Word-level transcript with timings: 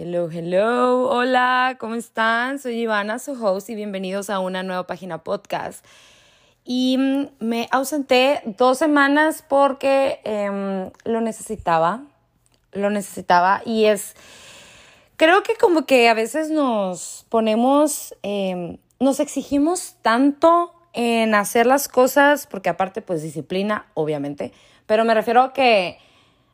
Hello, 0.00 0.28
hello, 0.30 1.10
hola, 1.10 1.76
¿cómo 1.80 1.96
están? 1.96 2.60
Soy 2.60 2.82
Ivana, 2.82 3.18
su 3.18 3.32
host, 3.32 3.68
y 3.68 3.74
bienvenidos 3.74 4.30
a 4.30 4.38
una 4.38 4.62
nueva 4.62 4.86
página 4.86 5.24
podcast. 5.24 5.84
Y 6.64 6.96
mm, 6.96 7.30
me 7.40 7.66
ausenté 7.72 8.40
dos 8.44 8.78
semanas 8.78 9.44
porque 9.48 10.20
em, 10.22 10.92
lo 11.02 11.20
necesitaba, 11.20 12.04
lo 12.70 12.90
necesitaba 12.90 13.60
y 13.64 13.86
es, 13.86 14.14
creo 15.16 15.42
que 15.42 15.56
como 15.56 15.84
que 15.84 16.08
a 16.08 16.14
veces 16.14 16.48
nos 16.48 17.26
ponemos, 17.28 18.14
em, 18.22 18.78
nos 19.00 19.18
exigimos 19.18 19.96
tanto 20.02 20.74
en 20.92 21.34
hacer 21.34 21.66
las 21.66 21.88
cosas, 21.88 22.46
porque 22.46 22.68
aparte 22.68 23.02
pues 23.02 23.20
disciplina, 23.20 23.86
obviamente, 23.94 24.52
pero 24.86 25.04
me 25.04 25.14
refiero 25.14 25.42
a 25.42 25.52
que 25.52 25.98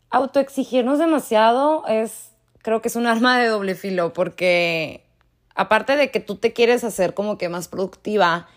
autoexigirnos 0.08 0.98
demasiado 0.98 1.86
es 1.88 2.33
creo 2.64 2.82
que 2.82 2.88
es 2.88 2.96
un 2.96 3.06
arma 3.14 3.38
de 3.38 3.46
doble 3.46 3.76
filo 3.76 4.12
porque 4.12 5.04
aparte 5.54 5.96
de 5.96 6.10
que 6.10 6.18
tú 6.18 6.34
te 6.34 6.52
quieres 6.52 6.82
hacer 6.82 7.14
como 7.14 7.38
que 7.38 7.48
más 7.48 7.68
productiva, 7.68 8.48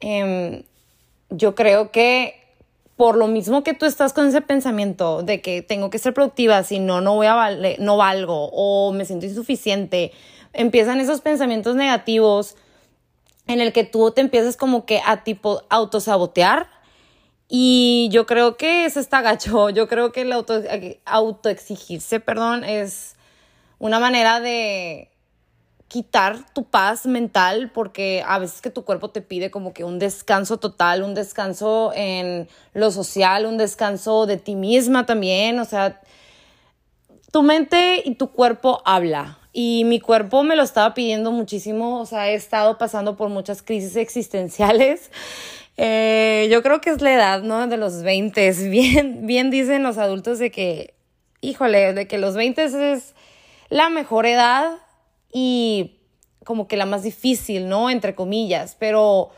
em, 0.00 0.62
yo 1.28 1.54
creo 1.54 1.90
que 1.90 2.40
por 2.96 3.16
lo 3.16 3.28
mismo 3.28 3.62
que 3.62 3.74
tú 3.74 3.86
estás 3.86 4.12
con 4.12 4.26
ese 4.26 4.40
pensamiento 4.42 5.22
de 5.22 5.40
que 5.40 5.62
tengo 5.62 5.90
que 5.90 5.98
ser 5.98 6.12
productiva, 6.12 6.62
si 6.64 6.78
no, 6.78 7.00
no 7.00 7.14
voy 7.14 7.26
a 7.26 7.50
no 7.78 7.96
valgo 7.96 8.50
o 8.52 8.92
me 8.92 9.04
siento 9.04 9.26
insuficiente, 9.26 10.12
empiezan 10.52 11.00
esos 11.00 11.20
pensamientos 11.20 11.76
negativos 11.76 12.56
en 13.46 13.60
el 13.60 13.72
que 13.72 13.84
tú 13.84 14.10
te 14.10 14.20
empiezas 14.20 14.56
como 14.56 14.84
que 14.84 15.00
a 15.04 15.24
tipo 15.24 15.62
autosabotear 15.70 16.68
y 17.48 18.08
yo 18.12 18.26
creo 18.26 18.56
que 18.56 18.84
eso 18.84 19.00
está 19.00 19.22
gacho, 19.22 19.70
yo 19.70 19.88
creo 19.88 20.12
que 20.12 20.20
el 20.20 20.32
auto, 20.32 20.62
autoexigirse, 21.04 22.20
perdón, 22.20 22.64
es 22.64 23.16
una 23.80 23.98
manera 23.98 24.38
de 24.38 25.10
quitar 25.88 26.36
tu 26.54 26.62
paz 26.62 27.04
mental 27.04 27.72
porque 27.74 28.22
a 28.24 28.38
veces 28.38 28.60
que 28.60 28.70
tu 28.70 28.84
cuerpo 28.84 29.10
te 29.10 29.22
pide 29.22 29.50
como 29.50 29.72
que 29.72 29.82
un 29.82 29.98
descanso 29.98 30.58
total, 30.58 31.02
un 31.02 31.14
descanso 31.14 31.90
en 31.96 32.48
lo 32.74 32.92
social, 32.92 33.44
un 33.44 33.58
descanso 33.58 34.26
de 34.26 34.36
ti 34.36 34.54
misma 34.54 35.04
también, 35.04 35.58
o 35.58 35.64
sea, 35.64 36.00
tu 37.32 37.42
mente 37.42 38.02
y 38.04 38.14
tu 38.14 38.30
cuerpo 38.30 38.82
habla. 38.84 39.38
Y 39.52 39.82
mi 39.84 39.98
cuerpo 39.98 40.44
me 40.44 40.54
lo 40.54 40.62
estaba 40.62 40.94
pidiendo 40.94 41.32
muchísimo, 41.32 42.00
o 42.00 42.06
sea, 42.06 42.30
he 42.30 42.34
estado 42.34 42.78
pasando 42.78 43.16
por 43.16 43.28
muchas 43.28 43.62
crisis 43.62 43.96
existenciales. 43.96 45.10
Eh, 45.82 46.48
yo 46.50 46.62
creo 46.62 46.82
que 46.82 46.90
es 46.90 47.00
la 47.00 47.14
edad, 47.14 47.42
¿no? 47.42 47.66
De 47.66 47.78
los 47.78 48.02
20. 48.02 48.52
Bien, 48.68 49.26
bien 49.26 49.50
dicen 49.50 49.82
los 49.82 49.96
adultos 49.96 50.38
de 50.38 50.50
que, 50.50 50.92
híjole, 51.40 51.94
de 51.94 52.06
que 52.06 52.18
los 52.18 52.34
20 52.34 52.64
es 52.64 53.14
la 53.70 53.88
mejor 53.88 54.26
edad 54.26 54.78
y 55.32 56.00
como 56.44 56.68
que 56.68 56.76
la 56.76 56.84
más 56.84 57.02
difícil, 57.02 57.68
¿no? 57.68 57.88
Entre 57.88 58.14
comillas, 58.14 58.76
pero... 58.78 59.30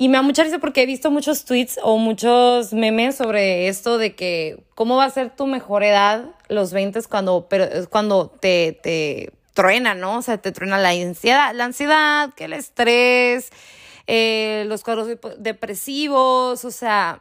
Y 0.00 0.08
me 0.08 0.16
da 0.16 0.22
mucha 0.22 0.44
risa 0.44 0.60
porque 0.60 0.82
he 0.82 0.86
visto 0.86 1.10
muchos 1.10 1.44
tweets 1.44 1.80
o 1.82 1.98
muchos 1.98 2.72
memes 2.72 3.16
sobre 3.16 3.66
esto 3.66 3.98
de 3.98 4.14
que 4.14 4.64
cómo 4.76 4.96
va 4.96 5.04
a 5.04 5.10
ser 5.10 5.34
tu 5.34 5.48
mejor 5.48 5.82
edad 5.82 6.26
los 6.48 6.72
20 6.72 7.02
cuando, 7.02 7.48
pero, 7.50 7.66
cuando 7.90 8.28
te, 8.28 8.78
te 8.80 9.32
truena, 9.54 9.96
¿no? 9.96 10.18
O 10.18 10.22
sea, 10.22 10.38
te 10.38 10.52
truena 10.52 10.78
la 10.78 10.90
ansiedad, 10.90 11.52
la 11.52 11.64
ansiedad, 11.64 12.32
que 12.34 12.44
el 12.44 12.52
estrés, 12.52 13.50
eh, 14.06 14.64
los 14.68 14.84
cuadros 14.84 15.08
depresivos, 15.38 16.64
o 16.64 16.70
sea, 16.70 17.20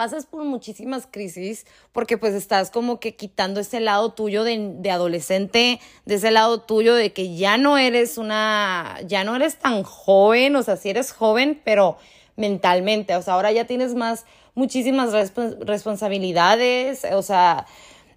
pasas 0.00 0.24
por 0.24 0.44
muchísimas 0.44 1.06
crisis 1.06 1.66
porque 1.92 2.16
pues 2.16 2.32
estás 2.32 2.70
como 2.70 3.00
que 3.00 3.16
quitando 3.16 3.60
ese 3.60 3.80
lado 3.80 4.14
tuyo 4.14 4.44
de, 4.44 4.72
de, 4.78 4.90
adolescente, 4.90 5.78
de 6.06 6.14
ese 6.14 6.30
lado 6.30 6.62
tuyo 6.62 6.94
de 6.94 7.12
que 7.12 7.36
ya 7.36 7.58
no 7.58 7.76
eres 7.76 8.16
una, 8.16 8.98
ya 9.06 9.24
no 9.24 9.36
eres 9.36 9.58
tan 9.58 9.82
joven, 9.82 10.56
o 10.56 10.62
sea, 10.62 10.78
sí 10.78 10.88
eres 10.88 11.12
joven, 11.12 11.60
pero 11.64 11.98
mentalmente, 12.36 13.14
o 13.14 13.20
sea, 13.20 13.34
ahora 13.34 13.52
ya 13.52 13.66
tienes 13.66 13.94
más, 13.94 14.24
muchísimas 14.54 15.12
responsabilidades, 15.60 17.04
o 17.12 17.20
sea, 17.20 17.66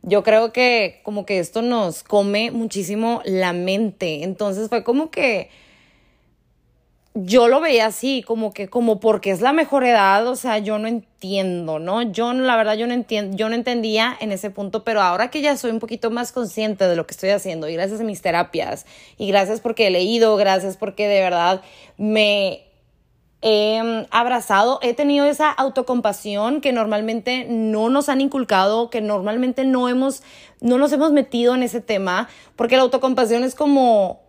yo 0.03 0.23
creo 0.23 0.53
que 0.53 1.01
como 1.03 1.25
que 1.25 1.39
esto 1.39 1.61
nos 1.61 2.03
come 2.03 2.49
muchísimo 2.49 3.21
la 3.25 3.51
mente, 3.51 4.23
entonces 4.23 4.69
fue 4.69 4.85
como 4.85 5.11
que 5.11 5.49
yo 7.15 7.47
lo 7.47 7.61
veía 7.61 7.85
así, 7.85 8.23
como 8.23 8.53
que, 8.53 8.69
como 8.69 8.99
porque 8.99 9.29
es 9.29 9.41
la 9.41 9.53
mejor 9.53 9.83
edad, 9.83 10.27
o 10.27 10.35
sea, 10.35 10.57
yo 10.57 10.79
no 10.79 10.87
entiendo, 10.87 11.77
¿no? 11.77 12.01
Yo, 12.01 12.33
la 12.33 12.55
verdad, 12.55 12.75
yo 12.75 12.87
no 12.87 12.93
entiendo, 12.93 13.37
yo 13.37 13.49
no 13.49 13.55
entendía 13.55 14.17
en 14.19 14.31
ese 14.31 14.49
punto, 14.49 14.83
pero 14.83 15.01
ahora 15.01 15.29
que 15.29 15.41
ya 15.41 15.55
soy 15.55 15.69
un 15.71 15.79
poquito 15.79 16.09
más 16.09 16.31
consciente 16.31 16.87
de 16.87 16.95
lo 16.95 17.05
que 17.05 17.11
estoy 17.11 17.29
haciendo, 17.29 17.69
y 17.69 17.73
gracias 17.73 18.01
a 18.01 18.03
mis 18.03 18.23
terapias, 18.23 18.87
y 19.17 19.27
gracias 19.27 19.61
porque 19.61 19.87
he 19.87 19.91
leído, 19.91 20.35
gracias 20.37 20.75
porque 20.75 21.07
de 21.07 21.21
verdad 21.21 21.61
me 21.97 22.63
he 23.43 24.07
abrazado, 24.09 24.79
he 24.81 24.93
tenido 24.93 25.25
esa 25.25 25.51
autocompasión 25.51 26.61
que 26.61 26.71
normalmente 26.71 27.45
no 27.47 27.89
nos 27.89 28.09
han 28.09 28.21
inculcado, 28.21 28.89
que 28.89 29.01
normalmente 29.01 29.65
no 29.65 29.87
hemos, 29.87 30.23
no 30.61 30.77
nos 30.77 30.91
hemos 30.93 31.11
metido 31.11 31.53
en 31.53 31.61
ese 31.61 31.81
tema, 31.81 32.29
porque 32.55 32.77
la 32.77 32.83
autocompasión 32.83 33.43
es 33.43 33.53
como 33.53 34.22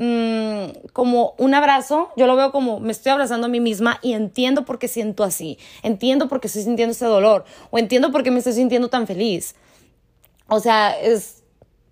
Mm, 0.00 0.90
como 0.92 1.34
un 1.38 1.54
abrazo, 1.54 2.12
yo 2.16 2.28
lo 2.28 2.36
veo 2.36 2.52
como 2.52 2.78
me 2.78 2.92
estoy 2.92 3.10
abrazando 3.10 3.46
a 3.46 3.50
mí 3.50 3.58
misma 3.58 3.98
y 4.00 4.12
entiendo 4.12 4.64
por 4.64 4.78
qué 4.78 4.86
siento 4.86 5.24
así, 5.24 5.58
entiendo 5.82 6.28
por 6.28 6.40
qué 6.40 6.46
estoy 6.46 6.62
sintiendo 6.62 6.92
ese 6.92 7.06
dolor 7.06 7.44
o 7.70 7.78
entiendo 7.78 8.12
por 8.12 8.22
qué 8.22 8.30
me 8.30 8.38
estoy 8.38 8.52
sintiendo 8.52 8.88
tan 8.88 9.08
feliz. 9.08 9.56
O 10.46 10.60
sea, 10.60 10.96
es, 10.96 11.42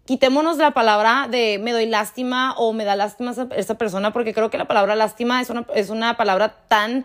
quitémonos 0.04 0.56
la 0.56 0.70
palabra 0.70 1.26
de 1.28 1.58
me 1.60 1.72
doy 1.72 1.86
lástima 1.86 2.54
o 2.56 2.72
me 2.72 2.84
da 2.84 2.94
lástima 2.94 3.32
esa, 3.32 3.48
esa 3.56 3.74
persona 3.74 4.12
porque 4.12 4.32
creo 4.32 4.50
que 4.50 4.58
la 4.58 4.68
palabra 4.68 4.94
lástima 4.94 5.40
es 5.40 5.50
una, 5.50 5.66
es 5.74 5.90
una 5.90 6.16
palabra 6.16 6.54
tan, 6.68 7.04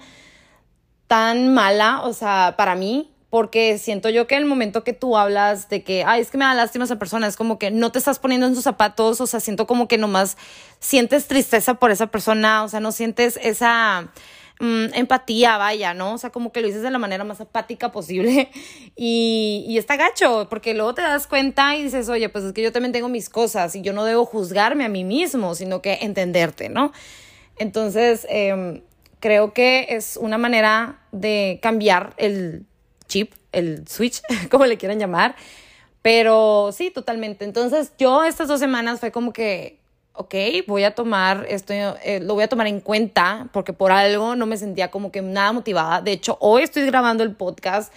tan 1.07 1.51
mala, 1.51 2.03
o 2.03 2.13
sea, 2.13 2.53
para 2.57 2.75
mí, 2.75 3.10
porque 3.31 3.77
siento 3.77 4.09
yo 4.09 4.27
que 4.27 4.35
el 4.35 4.45
momento 4.45 4.83
que 4.83 4.91
tú 4.91 5.15
hablas 5.17 5.69
de 5.69 5.83
que, 5.83 6.03
ay, 6.03 6.19
es 6.19 6.29
que 6.29 6.37
me 6.37 6.43
da 6.43 6.53
lástima 6.53 6.83
esa 6.83 6.99
persona, 6.99 7.27
es 7.27 7.37
como 7.37 7.57
que 7.57 7.71
no 7.71 7.89
te 7.89 7.97
estás 7.97 8.19
poniendo 8.19 8.45
en 8.45 8.55
sus 8.55 8.65
zapatos, 8.65 9.21
o 9.21 9.25
sea, 9.25 9.39
siento 9.39 9.65
como 9.65 9.87
que 9.87 9.97
nomás 9.97 10.35
sientes 10.79 11.27
tristeza 11.27 11.75
por 11.75 11.91
esa 11.91 12.07
persona, 12.07 12.61
o 12.65 12.67
sea, 12.67 12.81
no 12.81 12.91
sientes 12.91 13.39
esa 13.41 14.09
mm, 14.59 14.87
empatía, 14.95 15.57
vaya, 15.57 15.93
¿no? 15.93 16.15
O 16.15 16.17
sea, 16.17 16.29
como 16.29 16.51
que 16.51 16.59
lo 16.59 16.67
dices 16.67 16.81
de 16.81 16.91
la 16.91 16.99
manera 16.99 17.23
más 17.23 17.39
apática 17.39 17.93
posible 17.93 18.49
y, 18.97 19.63
y 19.65 19.77
está 19.77 19.95
gacho, 19.95 20.47
porque 20.49 20.73
luego 20.73 20.93
te 20.93 21.01
das 21.01 21.25
cuenta 21.25 21.77
y 21.77 21.83
dices, 21.83 22.09
oye, 22.09 22.27
pues 22.27 22.43
es 22.43 22.51
que 22.51 22.61
yo 22.61 22.73
también 22.73 22.91
tengo 22.91 23.07
mis 23.07 23.29
cosas 23.29 23.77
y 23.77 23.81
yo 23.81 23.93
no 23.93 24.03
debo 24.03 24.25
juzgarme 24.25 24.83
a 24.83 24.89
mí 24.89 25.05
mismo, 25.05 25.55
sino 25.55 25.81
que 25.81 25.99
entenderte, 26.01 26.67
¿no? 26.67 26.91
Entonces, 27.57 28.27
em, 28.29 28.81
creo 29.21 29.53
que 29.53 29.85
es 29.91 30.17
una 30.17 30.37
manera 30.37 30.99
de 31.13 31.59
cambiar 31.61 32.13
el 32.17 32.65
chip, 33.11 33.33
el 33.51 33.87
switch, 33.87 34.21
como 34.49 34.65
le 34.65 34.77
quieran 34.77 34.99
llamar. 34.99 35.35
Pero 36.01 36.71
sí, 36.71 36.89
totalmente. 36.89 37.45
Entonces 37.45 37.91
yo 37.99 38.23
estas 38.23 38.47
dos 38.47 38.59
semanas 38.59 38.99
fue 38.99 39.11
como 39.11 39.33
que, 39.33 39.79
ok, 40.13 40.33
voy 40.65 40.83
a 40.83 40.95
tomar 40.95 41.45
esto, 41.47 41.73
eh, 41.73 42.19
lo 42.21 42.33
voy 42.33 42.43
a 42.43 42.47
tomar 42.47 42.67
en 42.67 42.79
cuenta 42.79 43.49
porque 43.53 43.73
por 43.73 43.91
algo 43.91 44.35
no 44.35 44.45
me 44.45 44.57
sentía 44.57 44.89
como 44.89 45.11
que 45.11 45.21
nada 45.21 45.51
motivada. 45.51 46.01
De 46.01 46.11
hecho, 46.13 46.37
hoy 46.39 46.63
estoy 46.63 46.85
grabando 46.85 47.23
el 47.23 47.35
podcast. 47.35 47.93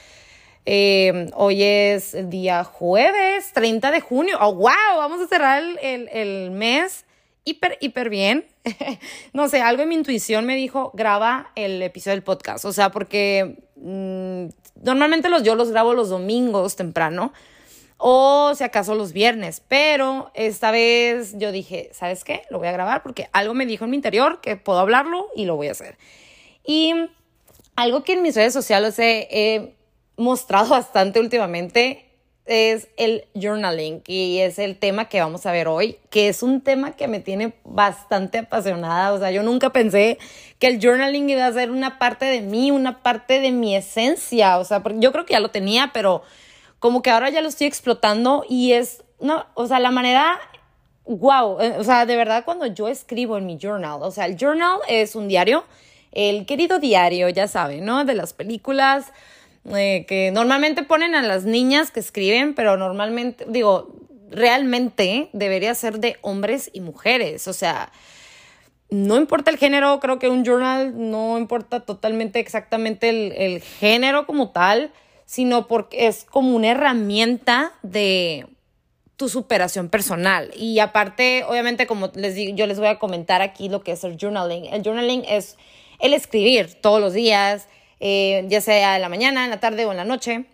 Eh, 0.67 1.31
hoy 1.35 1.63
es 1.63 2.15
el 2.15 2.31
día 2.31 2.65
jueves, 2.65 3.53
30 3.55 3.91
de 3.91 4.01
junio. 4.01 4.37
¡Oh, 4.41 4.55
wow! 4.55 4.99
Vamos 4.99 5.21
a 5.21 5.29
cerrar 5.29 5.63
el, 5.63 6.09
el 6.09 6.51
mes 6.51 7.05
hiper, 7.45 7.79
hiper 7.81 8.11
bien. 8.11 8.47
no 9.33 9.49
sé, 9.49 9.61
algo 9.61 9.83
en 9.83 9.89
mi 9.89 9.95
intuición 9.95 10.47
me 10.47 10.57
dijo, 10.57 10.91
graba 10.95 11.51
el 11.55 11.83
episodio 11.83 12.17
del 12.17 12.23
podcast. 12.23 12.65
O 12.65 12.73
sea, 12.73 12.91
porque 12.91 13.65
mm, 13.77 14.47
normalmente 14.83 15.29
los, 15.29 15.43
yo 15.43 15.55
los 15.55 15.71
grabo 15.71 15.95
los 15.95 16.09
domingos 16.09 16.77
temprano 16.77 17.33
o 17.97 18.53
si 18.55 18.65
acaso 18.65 18.95
los 18.95 19.13
viernes, 19.13 19.63
pero 19.67 20.31
esta 20.35 20.71
vez 20.71 21.39
yo 21.39 21.53
dije, 21.53 21.91
¿sabes 21.93 22.25
qué? 22.25 22.43
Lo 22.51 22.59
voy 22.59 22.69
a 22.69 22.73
grabar 22.73 23.03
porque 23.03 23.29
algo 23.33 23.55
me 23.55 23.67
dijo 23.67 23.85
en 23.85 23.91
mi 23.91 23.97
interior 23.97 24.41
que 24.41 24.57
puedo 24.57 24.81
hablarlo 24.81 25.29
y 25.37 25.45
lo 25.45 25.57
voy 25.57 25.69
a 25.69 25.73
hacer. 25.73 25.97
Y 26.67 26.93
algo 27.77 28.03
que 28.05 28.15
en 28.15 28.23
mis 28.23 28.35
redes 28.35 28.53
sociales 28.53 28.97
he 28.99 29.75
mostrado 30.17 30.69
bastante 30.71 31.21
últimamente 31.21 32.14
es 32.47 32.89
el 32.99 33.25
journaling 33.35 34.03
y 34.07 34.41
es 34.41 34.59
el 34.59 34.77
tema 34.77 35.09
que 35.09 35.21
vamos 35.21 35.47
a 35.47 35.53
ver 35.53 35.67
hoy, 35.67 35.99
que 36.11 36.29
es 36.29 36.43
un 36.43 36.61
tema 36.61 36.93
que 36.93 37.09
me 37.09 37.21
tiene 37.21 37.55
bastante 37.65 38.39
apasionada. 38.39 39.13
O 39.13 39.19
sea, 39.19 39.31
yo 39.31 39.43
nunca 39.43 39.71
pensé 39.71 40.19
que 40.59 40.67
el 40.67 40.81
journaling 40.81 41.31
iba 41.31 41.47
a 41.47 41.53
ser 41.53 41.71
una 41.71 41.99
parte 41.99 42.27
de 42.27 42.43
mí, 42.43 42.71
una 42.71 43.03
parte 43.03 43.41
de 43.41 43.51
mi 43.51 43.75
esencia. 43.75 44.59
O 44.59 44.65
sea, 44.65 44.83
yo 44.97 45.13
creo 45.13 45.25
que 45.25 45.33
ya 45.33 45.41
lo 45.41 45.51
tenía, 45.51 45.91
pero 45.95 46.23
como 46.79 47.01
que 47.01 47.11
ahora 47.11 47.31
ya 47.31 47.41
lo 47.41 47.49
estoy 47.49 47.67
explotando 47.67 48.45
y 48.47 48.73
es, 48.73 49.05
no, 49.21 49.47
o 49.55 49.67
sea, 49.67 49.81
la 49.81 49.91
manera, 49.91 50.39
wow, 51.07 51.59
eh, 51.61 51.77
o 51.79 51.85
sea, 51.85 52.05
de 52.05 52.15
verdad 52.15 52.45
cuando 52.45 52.67
yo 52.67 52.89
escribo 52.89 53.39
en 53.39 53.47
mi 53.47 53.57
journal, 53.57 54.01
o 54.03 54.11
sea, 54.11 54.27
el 54.27 54.37
journal 54.37 54.81
es 54.87 55.17
un 55.17 55.27
diario, 55.29 55.65
el 56.13 56.45
querido 56.45 56.79
diario, 56.79 57.31
ya 57.31 57.49
saben, 57.49 57.87
¿no? 57.87 58.05
De 58.05 58.15
las 58.15 58.35
películas 58.35 59.07
eh, 59.71 60.05
que 60.07 60.31
normalmente 60.31 60.83
ponen 60.83 61.15
a 61.15 61.23
las 61.23 61.45
niñas 61.45 61.91
que 61.91 62.01
escriben, 62.01 62.55
pero 62.55 62.77
normalmente, 62.77 63.45
digo, 63.49 63.95
realmente 64.31 65.31
debería 65.33 65.75
ser 65.75 65.99
de 66.01 66.17
hombres 66.21 66.71
y 66.73 66.81
mujeres. 66.81 67.49
O 67.49 67.53
sea, 67.53 67.91
no 68.91 69.17
importa 69.17 69.51
el 69.51 69.59
género, 69.59 70.01
creo 70.01 70.19
que 70.19 70.29
un 70.29 70.45
journal 70.45 70.93
no 71.11 71.39
importa 71.39 71.81
totalmente 71.81 72.41
exactamente 72.41 73.09
el, 73.09 73.33
el 73.33 73.61
género 73.61 74.27
como 74.27 74.51
tal, 74.51 74.93
sino 75.25 75.67
porque 75.67 76.07
es 76.07 76.25
como 76.25 76.55
una 76.55 76.69
herramienta 76.69 77.73
de 77.83 78.47
tu 79.17 79.29
superación 79.29 79.89
personal. 79.89 80.51
Y 80.57 80.79
aparte, 80.81 81.45
obviamente, 81.49 81.87
como 81.87 82.11
les 82.15 82.35
digo, 82.35 82.55
yo 82.57 82.67
les 82.67 82.79
voy 82.79 82.89
a 82.89 82.99
comentar 82.99 83.43
aquí 83.43 83.69
lo 83.69 83.83
que 83.83 83.93
es 83.93 84.05
el 84.05 84.19
journaling. 84.21 84.67
El 84.67 84.83
journaling 84.83 85.25
es 85.29 85.57
el 86.01 86.15
escribir 86.15 86.75
todos 86.81 87.01
los 87.01 87.13
días, 87.13 87.69
eh, 88.01 88.45
ya 88.49 88.61
sea 88.61 88.97
en 88.97 89.03
la 89.03 89.09
mañana, 89.09 89.45
en 89.45 89.51
la 89.51 89.61
tarde 89.61 89.85
o 89.87 89.91
en 89.91 89.97
la 89.97 90.05
noche, 90.05 90.47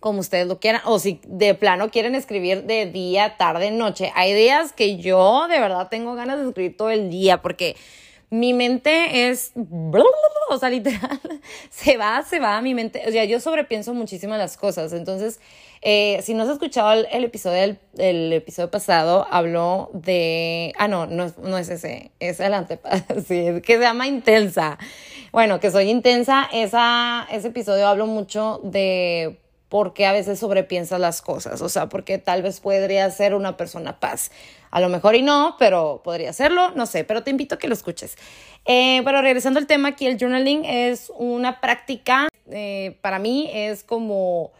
como 0.00 0.20
ustedes 0.20 0.46
lo 0.46 0.58
quieran, 0.58 0.82
o 0.84 0.98
si 0.98 1.20
de 1.26 1.54
plano 1.54 1.90
quieren 1.90 2.14
escribir 2.14 2.64
de 2.64 2.86
día, 2.86 3.36
tarde, 3.36 3.70
noche. 3.70 4.12
Hay 4.16 4.34
días 4.34 4.72
que 4.72 4.98
yo 4.98 5.46
de 5.48 5.60
verdad 5.60 5.88
tengo 5.88 6.14
ganas 6.14 6.40
de 6.40 6.48
escribir 6.48 6.76
todo 6.76 6.90
el 6.90 7.08
día 7.08 7.40
porque 7.40 7.76
mi 8.32 8.54
mente 8.54 9.28
es, 9.28 9.52
o 10.48 10.58
sea, 10.58 10.70
literal, 10.70 11.20
se 11.70 11.98
va, 11.98 12.22
se 12.22 12.40
va, 12.40 12.62
mi 12.62 12.72
mente, 12.72 13.02
o 13.06 13.10
sea, 13.10 13.26
yo 13.26 13.38
sobrepienso 13.40 13.92
muchísimas 13.92 14.38
las 14.38 14.56
cosas, 14.56 14.94
entonces, 14.94 15.38
eh, 15.82 16.18
si 16.22 16.32
no 16.32 16.44
has 16.44 16.48
escuchado 16.48 16.92
el, 16.92 17.24
episodio 17.24 17.76
del 17.92 18.32
episodio 18.32 18.70
pasado, 18.70 19.26
habló 19.30 19.90
de, 19.92 20.72
ah, 20.78 20.88
no, 20.88 21.06
no, 21.06 21.30
no 21.42 21.58
es 21.58 21.68
ese, 21.68 22.10
es 22.20 22.40
el 22.40 22.54
sí, 23.28 23.60
que 23.60 23.74
se 23.76 23.80
llama 23.80 24.06
Intensa. 24.06 24.78
Bueno, 25.30 25.60
que 25.60 25.70
soy 25.70 25.88
intensa, 25.88 26.48
esa, 26.52 27.26
ese 27.30 27.48
episodio 27.48 27.86
hablo 27.86 28.06
mucho 28.06 28.60
de 28.64 29.41
por 29.72 29.94
qué 29.94 30.04
a 30.04 30.12
veces 30.12 30.38
sobrepiensas 30.38 31.00
las 31.00 31.22
cosas, 31.22 31.62
o 31.62 31.68
sea, 31.70 31.88
porque 31.88 32.18
tal 32.18 32.42
vez 32.42 32.60
podría 32.60 33.10
ser 33.10 33.34
una 33.34 33.56
persona 33.56 34.00
paz. 34.00 34.30
A 34.70 34.82
lo 34.82 34.90
mejor 34.90 35.14
y 35.14 35.22
no, 35.22 35.56
pero 35.58 36.02
podría 36.04 36.34
serlo, 36.34 36.72
no 36.72 36.84
sé, 36.84 37.04
pero 37.04 37.22
te 37.22 37.30
invito 37.30 37.54
a 37.54 37.58
que 37.58 37.68
lo 37.68 37.72
escuches. 37.72 38.18
Eh, 38.66 39.00
pero 39.02 39.22
regresando 39.22 39.58
al 39.58 39.66
tema 39.66 39.88
aquí, 39.88 40.06
el 40.06 40.18
journaling 40.18 40.66
es 40.66 41.10
una 41.16 41.62
práctica, 41.62 42.28
eh, 42.50 42.98
para 43.00 43.18
mí 43.18 43.48
es 43.50 43.82
como, 43.82 44.52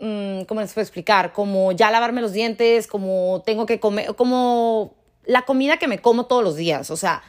mm, 0.00 0.44
¿cómo 0.44 0.62
les 0.62 0.72
puedo 0.72 0.84
explicar? 0.84 1.34
Como 1.34 1.72
ya 1.72 1.90
lavarme 1.90 2.22
los 2.22 2.32
dientes, 2.32 2.86
como 2.86 3.42
tengo 3.44 3.66
que 3.66 3.80
comer, 3.80 4.14
como 4.14 4.94
la 5.26 5.42
comida 5.42 5.76
que 5.76 5.88
me 5.88 5.98
como 5.98 6.24
todos 6.24 6.42
los 6.42 6.56
días, 6.56 6.90
o 6.90 6.96
sea, 6.96 7.22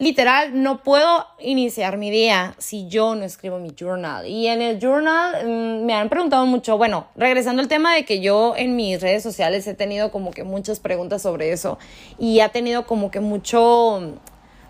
literal, 0.00 0.62
no 0.62 0.82
puedo 0.82 1.26
iniciar 1.38 1.98
mi 1.98 2.10
día 2.10 2.54
si 2.56 2.88
yo 2.88 3.14
no 3.14 3.24
escribo 3.24 3.58
mi 3.58 3.70
journal. 3.78 4.26
Y 4.26 4.46
en 4.46 4.62
el 4.62 4.80
journal 4.80 5.46
mm, 5.46 5.84
me 5.84 5.92
han 5.92 6.08
preguntado 6.08 6.46
mucho, 6.46 6.78
bueno, 6.78 7.06
regresando 7.16 7.60
al 7.60 7.68
tema 7.68 7.94
de 7.94 8.06
que 8.06 8.20
yo 8.20 8.54
en 8.56 8.76
mis 8.76 9.00
redes 9.02 9.22
sociales 9.22 9.66
he 9.66 9.74
tenido 9.74 10.10
como 10.10 10.30
que 10.30 10.42
muchas 10.42 10.80
preguntas 10.80 11.20
sobre 11.20 11.52
eso 11.52 11.78
y 12.18 12.40
ha 12.40 12.48
tenido 12.48 12.86
como 12.86 13.10
que 13.10 13.20
mucho, 13.20 14.14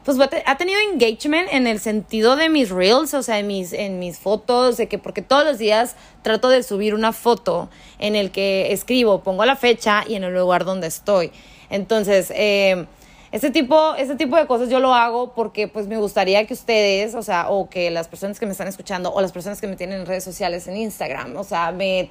pues 0.04 0.18
ha 0.46 0.56
tenido 0.56 0.80
engagement 0.92 1.48
en 1.52 1.68
el 1.68 1.78
sentido 1.78 2.34
de 2.34 2.48
mis 2.48 2.70
reels, 2.70 3.14
o 3.14 3.22
sea, 3.22 3.38
en 3.38 3.46
mis, 3.46 3.72
en 3.72 4.00
mis 4.00 4.18
fotos, 4.18 4.78
de 4.78 4.88
que 4.88 4.98
porque 4.98 5.22
todos 5.22 5.44
los 5.44 5.58
días 5.58 5.94
trato 6.22 6.48
de 6.48 6.64
subir 6.64 6.92
una 6.92 7.12
foto 7.12 7.70
en 8.00 8.16
el 8.16 8.32
que 8.32 8.72
escribo, 8.72 9.22
pongo 9.22 9.44
la 9.44 9.54
fecha 9.54 10.02
y 10.08 10.16
en 10.16 10.24
el 10.24 10.34
lugar 10.34 10.64
donde 10.64 10.88
estoy. 10.88 11.30
Entonces, 11.70 12.32
eh, 12.34 12.86
ese 13.32 13.50
tipo, 13.50 13.94
ese 13.94 14.16
tipo 14.16 14.36
de 14.36 14.46
cosas 14.46 14.68
yo 14.70 14.80
lo 14.80 14.92
hago 14.92 15.34
porque 15.34 15.68
pues 15.68 15.86
me 15.86 15.96
gustaría 15.96 16.46
que 16.46 16.54
ustedes, 16.54 17.14
o 17.14 17.22
sea, 17.22 17.48
o 17.48 17.70
que 17.70 17.90
las 17.90 18.08
personas 18.08 18.40
que 18.40 18.46
me 18.46 18.52
están 18.52 18.66
escuchando 18.66 19.12
o 19.12 19.20
las 19.20 19.30
personas 19.30 19.60
que 19.60 19.68
me 19.68 19.76
tienen 19.76 20.00
en 20.00 20.06
redes 20.06 20.24
sociales, 20.24 20.66
en 20.66 20.76
Instagram, 20.76 21.36
o 21.36 21.44
sea, 21.44 21.70
me 21.70 22.10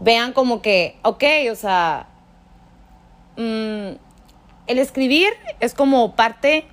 vean 0.00 0.32
como 0.32 0.60
que, 0.60 0.98
ok, 1.02 1.24
o 1.50 1.54
sea, 1.54 2.08
mm, 3.36 3.96
el 4.66 4.78
escribir 4.78 5.30
es 5.60 5.72
como 5.72 6.14
parte 6.14 6.66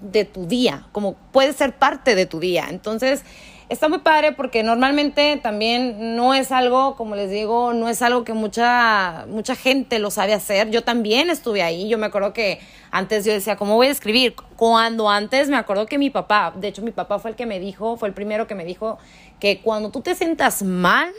de 0.00 0.24
tu 0.24 0.46
día, 0.46 0.86
como 0.92 1.14
puede 1.32 1.52
ser 1.54 1.76
parte 1.76 2.14
de 2.14 2.26
tu 2.26 2.40
día. 2.40 2.66
Entonces, 2.68 3.24
está 3.68 3.88
muy 3.88 3.98
padre 3.98 4.32
porque 4.32 4.62
normalmente 4.62 5.38
también 5.42 6.16
no 6.16 6.34
es 6.34 6.52
algo, 6.52 6.96
como 6.96 7.14
les 7.16 7.30
digo, 7.30 7.72
no 7.74 7.88
es 7.88 8.00
algo 8.02 8.24
que 8.24 8.32
mucha, 8.32 9.26
mucha 9.28 9.54
gente 9.54 9.98
lo 9.98 10.10
sabe 10.10 10.32
hacer. 10.32 10.70
Yo 10.70 10.82
también 10.84 11.30
estuve 11.30 11.62
ahí. 11.62 11.88
Yo 11.88 11.98
me 11.98 12.06
acuerdo 12.06 12.32
que 12.32 12.60
antes 12.90 13.24
yo 13.24 13.32
decía, 13.32 13.56
¿cómo 13.56 13.74
voy 13.76 13.88
a 13.88 13.90
escribir? 13.90 14.34
Cuando 14.56 15.10
antes 15.10 15.48
me 15.48 15.56
acuerdo 15.56 15.86
que 15.86 15.98
mi 15.98 16.10
papá, 16.10 16.52
de 16.56 16.68
hecho 16.68 16.82
mi 16.82 16.92
papá 16.92 17.18
fue 17.18 17.30
el 17.30 17.36
que 17.36 17.46
me 17.46 17.60
dijo, 17.60 17.96
fue 17.96 18.08
el 18.08 18.14
primero 18.14 18.46
que 18.46 18.54
me 18.54 18.64
dijo 18.64 18.98
que 19.38 19.60
cuando 19.60 19.90
tú 19.90 20.00
te 20.00 20.14
sientas 20.14 20.62
mal, 20.62 21.12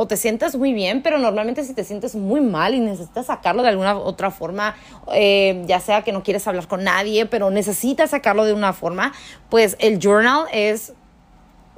o 0.00 0.06
te 0.06 0.16
sientas 0.16 0.54
muy 0.54 0.74
bien, 0.74 1.02
pero 1.02 1.18
normalmente 1.18 1.64
si 1.64 1.74
te 1.74 1.82
sientes 1.82 2.14
muy 2.14 2.40
mal 2.40 2.72
y 2.72 2.78
necesitas 2.78 3.26
sacarlo 3.26 3.64
de 3.64 3.70
alguna 3.70 3.98
otra 3.98 4.30
forma, 4.30 4.76
eh, 5.12 5.64
ya 5.66 5.80
sea 5.80 6.02
que 6.02 6.12
no 6.12 6.22
quieres 6.22 6.46
hablar 6.46 6.68
con 6.68 6.84
nadie, 6.84 7.26
pero 7.26 7.50
necesitas 7.50 8.10
sacarlo 8.10 8.44
de 8.44 8.52
una 8.52 8.72
forma, 8.72 9.12
pues 9.48 9.76
el 9.80 9.98
journal 9.98 10.46
es 10.52 10.92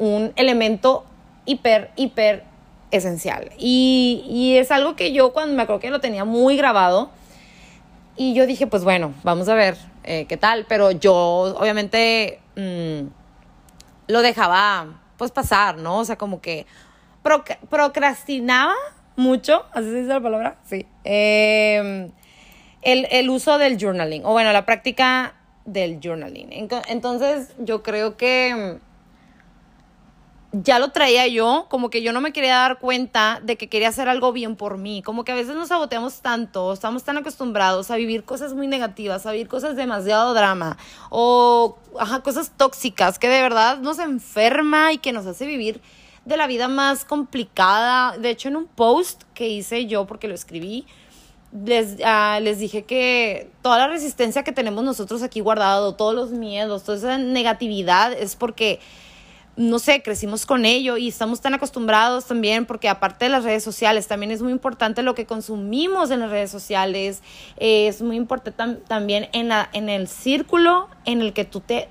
un 0.01 0.33
elemento 0.35 1.05
hiper, 1.45 1.91
hiper 1.95 2.43
esencial. 2.91 3.51
Y, 3.59 4.57
es 4.57 4.73
algo 4.73 4.97
que 4.97 5.13
yo 5.13 5.33
cuando 5.33 5.55
me 5.55 5.63
acuerdo 5.63 5.81
que 5.81 5.91
lo 5.91 6.01
tenía 6.01 6.25
muy 6.25 6.57
grabado, 6.57 7.11
y 8.17 8.35
yo 8.35 8.47
dije, 8.47 8.67
pues 8.67 8.83
bueno, 8.83 9.15
vamos 9.23 9.49
a 9.49 9.55
ver 9.55 9.77
eh, 10.05 10.25
qué 10.27 10.37
tal, 10.37 10.67
pero 10.69 10.91
yo 10.91 11.15
obviamente 11.15 12.41
mm, 12.57 13.07
lo 14.09 14.23
dejaba 14.23 15.01
pues 15.17 15.31
pasar, 15.31 15.77
¿no? 15.77 15.99
O 15.99 16.05
sea, 16.05 16.17
como 16.17 16.41
que 16.41 16.67
procrastinaba 17.69 18.75
mucho, 19.17 19.65
así 19.73 19.87
se 19.87 19.97
dice 19.97 20.09
la 20.09 20.21
palabra, 20.21 20.57
sí, 20.65 20.87
em, 21.05 22.11
el, 22.83 23.07
el 23.11 23.29
uso 23.29 23.59
del 23.59 23.79
journaling, 23.79 24.25
o 24.25 24.33
bueno, 24.33 24.53
la 24.53 24.65
práctica 24.65 25.35
del 25.67 26.01
journaling. 26.03 26.69
Entonces, 26.89 27.55
yo 27.59 27.83
creo 27.83 28.17
que 28.17 28.81
ya 30.53 30.79
lo 30.81 30.91
traía 30.91 31.27
yo, 31.29 31.67
como 31.69 31.91
que 31.91 32.03
yo 32.03 32.13
no 32.13 32.21
me 32.21 32.33
quería 32.33 32.57
dar 32.57 32.79
cuenta 32.79 33.41
de 33.43 33.57
que 33.57 33.69
quería 33.69 33.89
hacer 33.89 34.09
algo 34.09 34.33
bien 34.33 34.57
por 34.57 34.79
mí, 34.79 35.01
como 35.03 35.25
que 35.25 35.33
a 35.33 35.37
veces 35.37 35.55
nos 35.55 35.69
saboteamos 35.69 36.21
tanto, 36.21 36.73
estamos 36.73 37.05
tan 37.05 37.17
acostumbrados 37.19 37.91
a 37.91 37.97
vivir 37.97 38.25
cosas 38.25 38.55
muy 38.55 38.67
negativas, 38.67 39.27
a 39.27 39.33
vivir 39.33 39.49
cosas 39.49 39.77
demasiado 39.77 40.35
drama 40.35 40.77
o 41.09 41.79
cosas 42.25 42.53
tóxicas 42.57 43.19
que 43.19 43.29
de 43.29 43.41
verdad 43.41 43.79
nos 43.79 44.01
enferma 44.01 44.93
y 44.93 44.99
que 44.99 45.13
nos 45.13 45.27
hace 45.27 45.47
vivir 45.47 45.81
de 46.25 46.37
la 46.37 46.47
vida 46.47 46.69
más 46.69 47.05
complicada. 47.05 48.19
De 48.19 48.31
hecho, 48.31 48.49
en 48.49 48.57
un 48.57 48.67
post 48.67 49.23
que 49.35 49.49
hice 49.49 49.87
yo, 49.87 50.07
porque 50.07 50.27
lo 50.27 50.35
escribí, 50.35 50.85
les, 51.65 51.97
ah, 52.05 52.39
les 52.43 52.59
dije 52.59 52.83
que 52.83 53.51
toda 53.63 53.79
la 53.79 53.89
resistencia 53.89 54.43
que 54.43 54.53
tenemos 54.53 54.83
nosotros 54.83 55.23
aquí 55.23 55.41
guardado, 55.41 55.95
todos 55.95 56.15
los 56.15 56.31
miedos, 56.31 56.83
toda 56.85 56.99
esa 56.99 57.19
negatividad 57.19 58.13
es 58.13 58.37
porque 58.37 58.81
no 59.61 59.79
sé, 59.79 60.01
crecimos 60.03 60.47
con 60.47 60.65
ello 60.65 60.97
y 60.97 61.09
estamos 61.09 61.43
tan 61.43 61.53
acostumbrados 61.53 62.25
también 62.25 62.65
porque 62.65 62.89
aparte 62.89 63.27
de 63.27 63.31
las 63.31 63.45
redes 63.45 63.63
sociales, 63.63 64.07
también 64.07 64.33
es 64.33 64.41
muy 64.41 64.53
importante 64.53 65.03
lo 65.03 65.15
que 65.15 65.27
consumimos 65.27 66.11
en 66.11 66.21
las 66.21 66.31
redes 66.31 66.51
sociales, 66.51 67.21
es 67.59 68.01
muy 68.01 68.17
importante 68.17 68.81
también 68.89 69.29
en, 69.35 69.49
la, 69.49 69.69
en 69.75 69.91
el 69.91 70.09
círculo 70.09 70.89
en 71.05 71.21
el 71.21 71.35
que 71.35 71.45
tú 71.45 71.61
te 71.61 71.89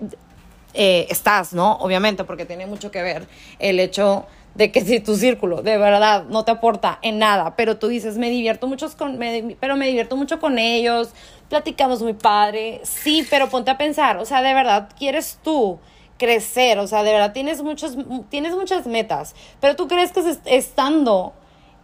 eh, 0.73 1.05
estás, 1.11 1.53
¿no? 1.53 1.73
Obviamente, 1.73 2.23
porque 2.23 2.45
tiene 2.45 2.65
mucho 2.65 2.89
que 2.89 3.03
ver 3.03 3.27
el 3.59 3.79
hecho 3.79 4.25
de 4.55 4.71
que 4.71 4.81
si 4.81 4.99
tu 4.99 5.15
círculo 5.15 5.61
de 5.61 5.77
verdad 5.77 6.23
no 6.23 6.43
te 6.45 6.49
aporta 6.49 6.97
en 7.03 7.19
nada, 7.19 7.55
pero 7.55 7.77
tú 7.77 7.87
dices, 7.87 8.17
me 8.17 8.31
divierto 8.31 8.65
mucho 8.65 8.89
con, 8.97 9.19
pero 9.59 9.75
me 9.75 9.85
divierto 9.85 10.17
mucho 10.17 10.39
con 10.39 10.57
ellos, 10.57 11.09
platicamos 11.49 12.01
muy 12.01 12.13
padre, 12.13 12.81
sí, 12.83 13.27
pero 13.29 13.47
ponte 13.47 13.69
a 13.69 13.77
pensar, 13.77 14.17
o 14.17 14.25
sea, 14.25 14.41
de 14.41 14.55
verdad, 14.55 14.89
¿quieres 14.97 15.37
tú? 15.43 15.79
Crecer, 16.19 16.77
o 16.77 16.85
sea, 16.85 17.01
de 17.01 17.11
verdad 17.11 17.33
tienes, 17.33 17.63
muchos, 17.63 17.97
tienes 18.29 18.53
muchas 18.53 18.85
metas, 18.85 19.33
pero 19.59 19.75
tú 19.75 19.87
crees 19.87 20.11
que 20.11 20.21
estando 20.45 21.33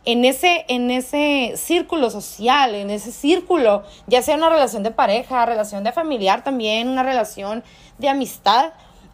en 0.05 0.23
ese, 0.23 0.65
en 0.67 0.91
ese 0.91 1.53
círculo 1.55 2.11
social, 2.11 2.75
en 2.75 2.91
ese 2.91 3.11
círculo, 3.11 3.83
ya 4.05 4.21
sea 4.21 4.35
una 4.35 4.49
relación 4.49 4.83
de 4.83 4.91
pareja, 4.91 5.45
relación 5.47 5.83
de 5.83 5.91
familiar 5.91 6.43
también, 6.43 6.89
una 6.89 7.01
relación 7.01 7.63
de 7.97 8.09
amistad, 8.09 8.73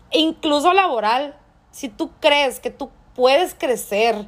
e 0.10 0.20
incluso 0.20 0.74
laboral, 0.74 1.36
si 1.72 1.88
tú 1.88 2.12
crees 2.20 2.60
que 2.60 2.72
tú 2.72 2.90
puedes 3.16 3.54
crecer, 3.54 4.28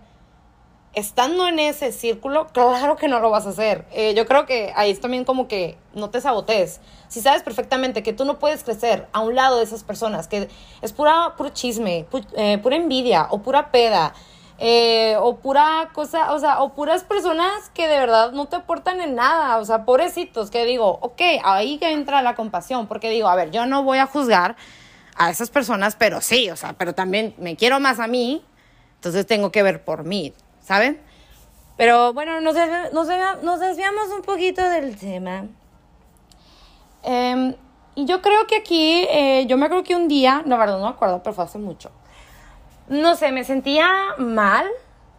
estando 0.94 1.48
en 1.48 1.60
ese 1.60 1.92
círculo, 1.92 2.48
claro 2.48 2.96
que 2.96 3.08
no 3.08 3.20
lo 3.20 3.30
vas 3.30 3.46
a 3.46 3.50
hacer. 3.50 3.86
Eh, 3.92 4.14
yo 4.16 4.26
creo 4.26 4.46
que 4.46 4.72
ahí 4.76 4.92
es 4.92 5.02
también 5.02 5.26
como 5.26 5.48
que 5.48 5.78
no 5.94 6.10
te 6.10 6.22
sabotees. 6.22 6.80
Si 7.08 7.22
sabes 7.22 7.44
perfectamente 7.44 8.04
que 8.04 8.14
tú 8.14 8.26
no 8.26 8.40
puedes 8.40 8.64
crecer 8.64 9.08
a 9.12 9.22
un 9.22 9.36
lado 9.36 9.58
de 9.58 9.64
esas 9.64 9.84
personas, 9.84 10.28
que 10.28 10.48
es 10.82 10.94
pura, 10.94 11.34
puro 11.36 11.50
chisme, 11.50 12.06
eh, 12.36 12.58
pura 12.60 12.76
envidia 12.76 13.28
o 13.32 13.40
pura 13.40 13.72
peda, 13.72 14.14
eh, 14.60 15.16
o 15.20 15.38
pura 15.38 15.90
cosa, 15.94 16.32
o 16.32 16.40
sea, 16.40 16.62
o 16.62 16.74
puras 16.74 17.04
personas 17.04 17.72
que 17.74 17.88
de 17.88 17.98
verdad 17.98 18.32
no 18.32 18.46
te 18.46 18.56
aportan 18.56 19.02
en 19.02 19.16
nada, 19.16 19.58
o 19.58 19.66
sea, 19.66 19.84
pobrecitos, 19.84 20.52
que 20.52 20.64
digo, 20.66 21.00
ok, 21.02 21.22
ahí 21.44 21.80
que 21.80 21.92
entra 21.92 22.22
la 22.22 22.36
compasión, 22.36 22.88
porque 22.88 23.10
digo, 23.10 23.28
a 23.28 23.36
ver, 23.36 23.50
yo 23.50 23.66
no 23.66 23.84
voy 23.84 23.98
a 23.98 24.06
juzgar 24.06 24.56
a 25.16 25.32
esas 25.32 25.50
personas, 25.50 25.96
pero 25.96 26.22
sí, 26.22 26.52
o 26.52 26.56
sea, 26.56 26.74
pero 26.74 26.94
también 26.94 27.34
me 27.38 27.56
quiero 27.56 27.80
más 27.80 28.00
a 28.00 28.08
mí, 28.08 28.44
entonces 28.96 29.26
tengo 29.26 29.52
que 29.52 29.64
ver 29.64 29.84
por 29.84 30.04
mí. 30.04 30.34
¿Saben? 30.64 31.00
Pero 31.78 32.14
bueno, 32.14 32.40
nos, 32.42 32.56
nos, 32.94 33.60
desviamos 33.60 34.10
un 34.16 34.22
poquito 34.22 34.68
del 34.70 34.98
tema. 34.98 35.46
Em, 37.04 37.56
y 37.96 38.06
yo 38.06 38.22
creo 38.22 38.48
que 38.48 38.56
aquí, 38.56 39.06
eh, 39.10 39.46
yo 39.48 39.58
me 39.58 39.66
acuerdo 39.66 39.84
que 39.84 39.96
un 39.96 40.08
día, 40.08 40.44
no, 40.46 40.58
verdad, 40.58 40.78
no 40.78 40.86
me 40.86 40.92
acuerdo, 40.92 41.22
pero 41.24 41.34
fue 41.34 41.44
hace 41.44 41.58
mucho. 41.58 41.92
No 42.88 43.16
sé, 43.16 43.32
me 43.32 43.44
sentía 43.44 43.88
mal, 44.18 44.68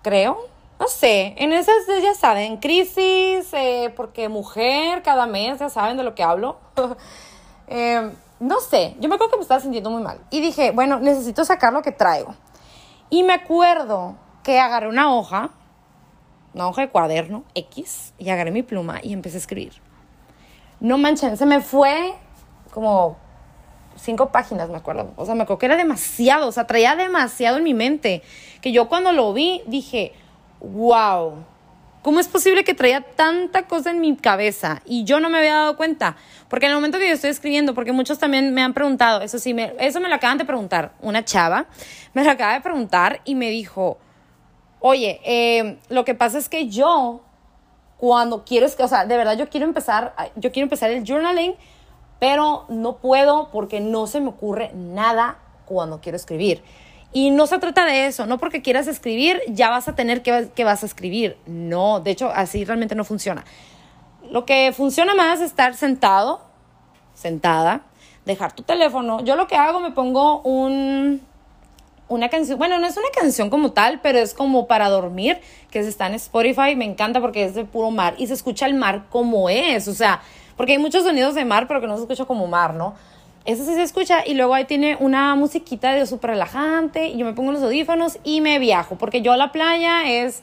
creo. 0.03 0.39
No 0.79 0.89
sé, 0.89 1.35
en 1.39 1.53
esas, 1.53 1.87
ya 2.03 2.15
saben, 2.15 2.57
crisis, 2.59 3.53
eh, 3.53 3.93
porque 3.97 4.29
mujer, 4.29 5.03
cada 5.03 5.27
mes, 5.27 5.61
ya 5.61 5.69
saben 5.69 5.97
de 5.97 6.03
lo 6.03 6.15
que 6.15 6.23
hablo. 6.23 6.59
Em, 7.67 8.13
no 8.41 8.61
sé, 8.61 8.95
yo 9.01 9.09
me 9.09 9.15
acuerdo 9.15 9.31
que 9.31 9.37
me 9.39 9.43
estaba 9.43 9.59
sintiendo 9.59 9.89
muy 9.89 10.03
mal. 10.03 10.21
Y 10.29 10.43
dije, 10.43 10.71
bueno, 10.71 10.99
necesito 11.01 11.47
sacar 11.47 11.73
lo 11.73 11.81
que 11.81 11.93
traigo. 11.93 12.35
Y 13.09 13.23
me 13.23 13.33
acuerdo 13.33 14.17
que 14.45 14.61
agarré 14.61 14.89
una 14.89 15.13
hoja, 15.13 15.51
una 16.55 16.69
hoja 16.69 16.83
de 16.83 16.89
cuaderno 16.91 17.45
X 17.55 18.15
y 18.19 18.31
agarré 18.31 18.53
mi 18.53 18.63
pluma 18.63 19.01
y 19.03 19.13
empecé 19.13 19.39
a 19.39 19.41
escribir. 19.41 19.73
No 20.79 20.99
manchen, 20.99 21.37
se 21.37 21.47
me 21.47 21.61
fue 21.61 22.15
como 22.71 23.17
cinco 23.97 24.31
páginas, 24.31 24.69
me 24.69 24.77
acuerdo. 24.77 25.13
O 25.17 25.25
sea, 25.25 25.35
me 25.35 25.43
acuerdo 25.43 25.59
que 25.59 25.67
era 25.67 25.77
demasiado, 25.77 26.49
o 26.49 26.53
sea, 26.53 26.67
traía 26.67 26.95
demasiado 26.95 27.57
en 27.57 27.65
mi 27.65 27.75
mente. 27.75 28.23
Que 28.61 28.71
yo 28.71 28.89
cuando 28.89 29.13
lo 29.13 29.33
vi 29.33 29.63
dije, 29.67 30.13
wow, 30.61 31.45
¿cómo 32.03 32.21
es 32.21 32.29
posible 32.29 32.65
que 32.65 32.75
traía 32.75 33.01
tanta 33.01 33.67
cosa 33.67 33.91
en 33.91 34.01
mi 34.01 34.15
cabeza 34.17 34.83
y 34.85 35.05
yo 35.05 35.21
no 35.21 35.31
me 35.31 35.39
había 35.39 35.55
dado 35.55 35.77
cuenta? 35.77 36.17
Porque 36.49 36.67
en 36.67 36.73
el 36.73 36.77
momento 36.77 36.99
que 36.99 37.09
yo 37.09 37.15
estoy 37.15 37.31
escribiendo, 37.31 37.75
porque 37.75 37.93
muchos 37.93 38.19
también 38.19 38.53
me 38.53 38.63
han 38.63 38.75
preguntado, 38.75 39.23
eso 39.23 39.39
sí, 39.39 39.55
me, 39.55 39.73
eso 39.79 40.01
me 40.01 40.09
lo 40.09 40.15
acaban 40.17 40.39
de 40.39 40.45
preguntar, 40.45 40.93
una 41.01 41.25
chava 41.25 41.67
me 42.13 42.25
lo 42.25 42.31
acaba 42.31 42.55
de 42.55 42.61
preguntar 42.61 43.21
y 43.25 43.35
me 43.35 43.49
dijo, 43.49 43.99
oye, 44.87 45.19
eh, 45.25 45.79
lo 45.89 46.05
que 46.05 46.15
pasa 46.15 46.37
es 46.37 46.51
que 46.51 46.69
yo, 46.69 47.23
cuando 47.97 48.45
quiero, 48.45 48.67
o 48.67 48.89
sea, 48.89 49.07
de 49.07 49.17
verdad 49.17 49.39
yo 49.39 49.49
quiero 49.49 49.65
empezar, 49.65 50.15
yo 50.37 50.53
quiero 50.53 50.65
empezar 50.65 50.91
el 50.91 51.07
journaling, 51.07 51.55
pero 52.21 52.67
no 52.69 52.99
puedo 52.99 53.49
porque 53.51 53.81
no 53.81 54.07
se 54.07 54.21
me 54.21 54.29
ocurre 54.29 54.73
nada 54.75 55.39
cuando 55.65 56.03
quiero 56.03 56.17
escribir. 56.17 56.63
Y 57.15 57.31
no 57.31 57.47
se 57.47 57.59
trata 57.59 57.87
de 57.87 58.09
eso, 58.09 58.27
no 58.27 58.37
porque 58.37 58.61
quieras 58.61 58.87
escribir 58.87 59.41
ya 59.49 59.71
vas 59.71 59.89
a 59.89 59.95
tener 59.95 60.21
que, 60.23 60.51
que 60.55 60.65
vas 60.65 60.83
a 60.83 60.87
escribir. 60.87 61.39
No, 61.47 62.01
de 62.01 62.11
hecho 62.11 62.31
así 62.35 62.67
realmente 62.67 62.95
no 62.95 63.05
funciona. 63.05 63.43
Lo 64.31 64.45
que 64.45 64.75
funciona 64.77 65.15
más 65.15 65.41
es 65.41 65.47
estar 65.47 65.73
sentado, 65.73 66.43
sentada, 67.15 67.87
dejar 68.27 68.53
tu 68.53 68.63
teléfono. 68.63 69.25
Yo 69.25 69.35
lo 69.35 69.47
que 69.47 69.57
hago 69.57 69.81
me 69.81 69.93
pongo 69.93 70.43
un 70.43 71.23
una 72.15 72.29
canción, 72.29 72.59
bueno, 72.59 72.79
no 72.79 72.87
es 72.87 72.97
una 72.97 73.09
canción 73.15 73.51
como 73.51 73.73
tal, 73.73 74.01
pero 74.01 74.19
es 74.19 74.35
como 74.35 74.67
para 74.67 74.89
dormir, 74.89 75.39
que 75.71 75.81
está 75.81 76.07
en 76.07 76.15
Spotify, 76.15 76.77
me 76.77 76.85
encanta 76.85 77.21
porque 77.21 77.45
es 77.45 77.55
de 77.55 77.65
puro 77.65 77.91
mar 77.91 78.15
y 78.19 78.27
se 78.27 78.35
escucha 78.35 78.67
el 78.67 78.75
mar 78.75 79.07
como 79.11 79.49
es, 79.49 79.89
o 79.89 79.95
sea, 79.95 80.23
porque 80.57 80.73
hay 80.73 80.79
muchos 80.79 81.05
sonidos 81.05 81.35
de 81.35 81.45
mar, 81.45 81.67
pero 81.69 81.81
que 81.81 81.87
no 81.87 81.97
se 81.97 82.03
escucha 82.03 82.25
como 82.25 82.47
mar, 82.47 82.75
¿no? 82.75 82.95
Eso 83.45 83.65
sí 83.65 83.75
se 83.75 83.83
escucha 83.83 84.27
y 84.27 84.35
luego 84.35 84.55
ahí 84.55 84.65
tiene 84.65 84.97
una 85.01 85.35
musiquita 85.35 85.93
de 85.93 86.07
súper 86.07 86.31
relajante 86.31 87.09
y 87.09 87.19
yo 87.19 87.27
me 87.27 87.35
pongo 87.35 87.53
los 87.53 87.63
audífonos 87.63 88.19
y 88.25 88.41
me 88.41 88.59
viajo, 88.59 88.97
porque 88.97 89.21
yo 89.21 89.37
la 89.37 89.53
playa 89.53 90.11
es 90.11 90.43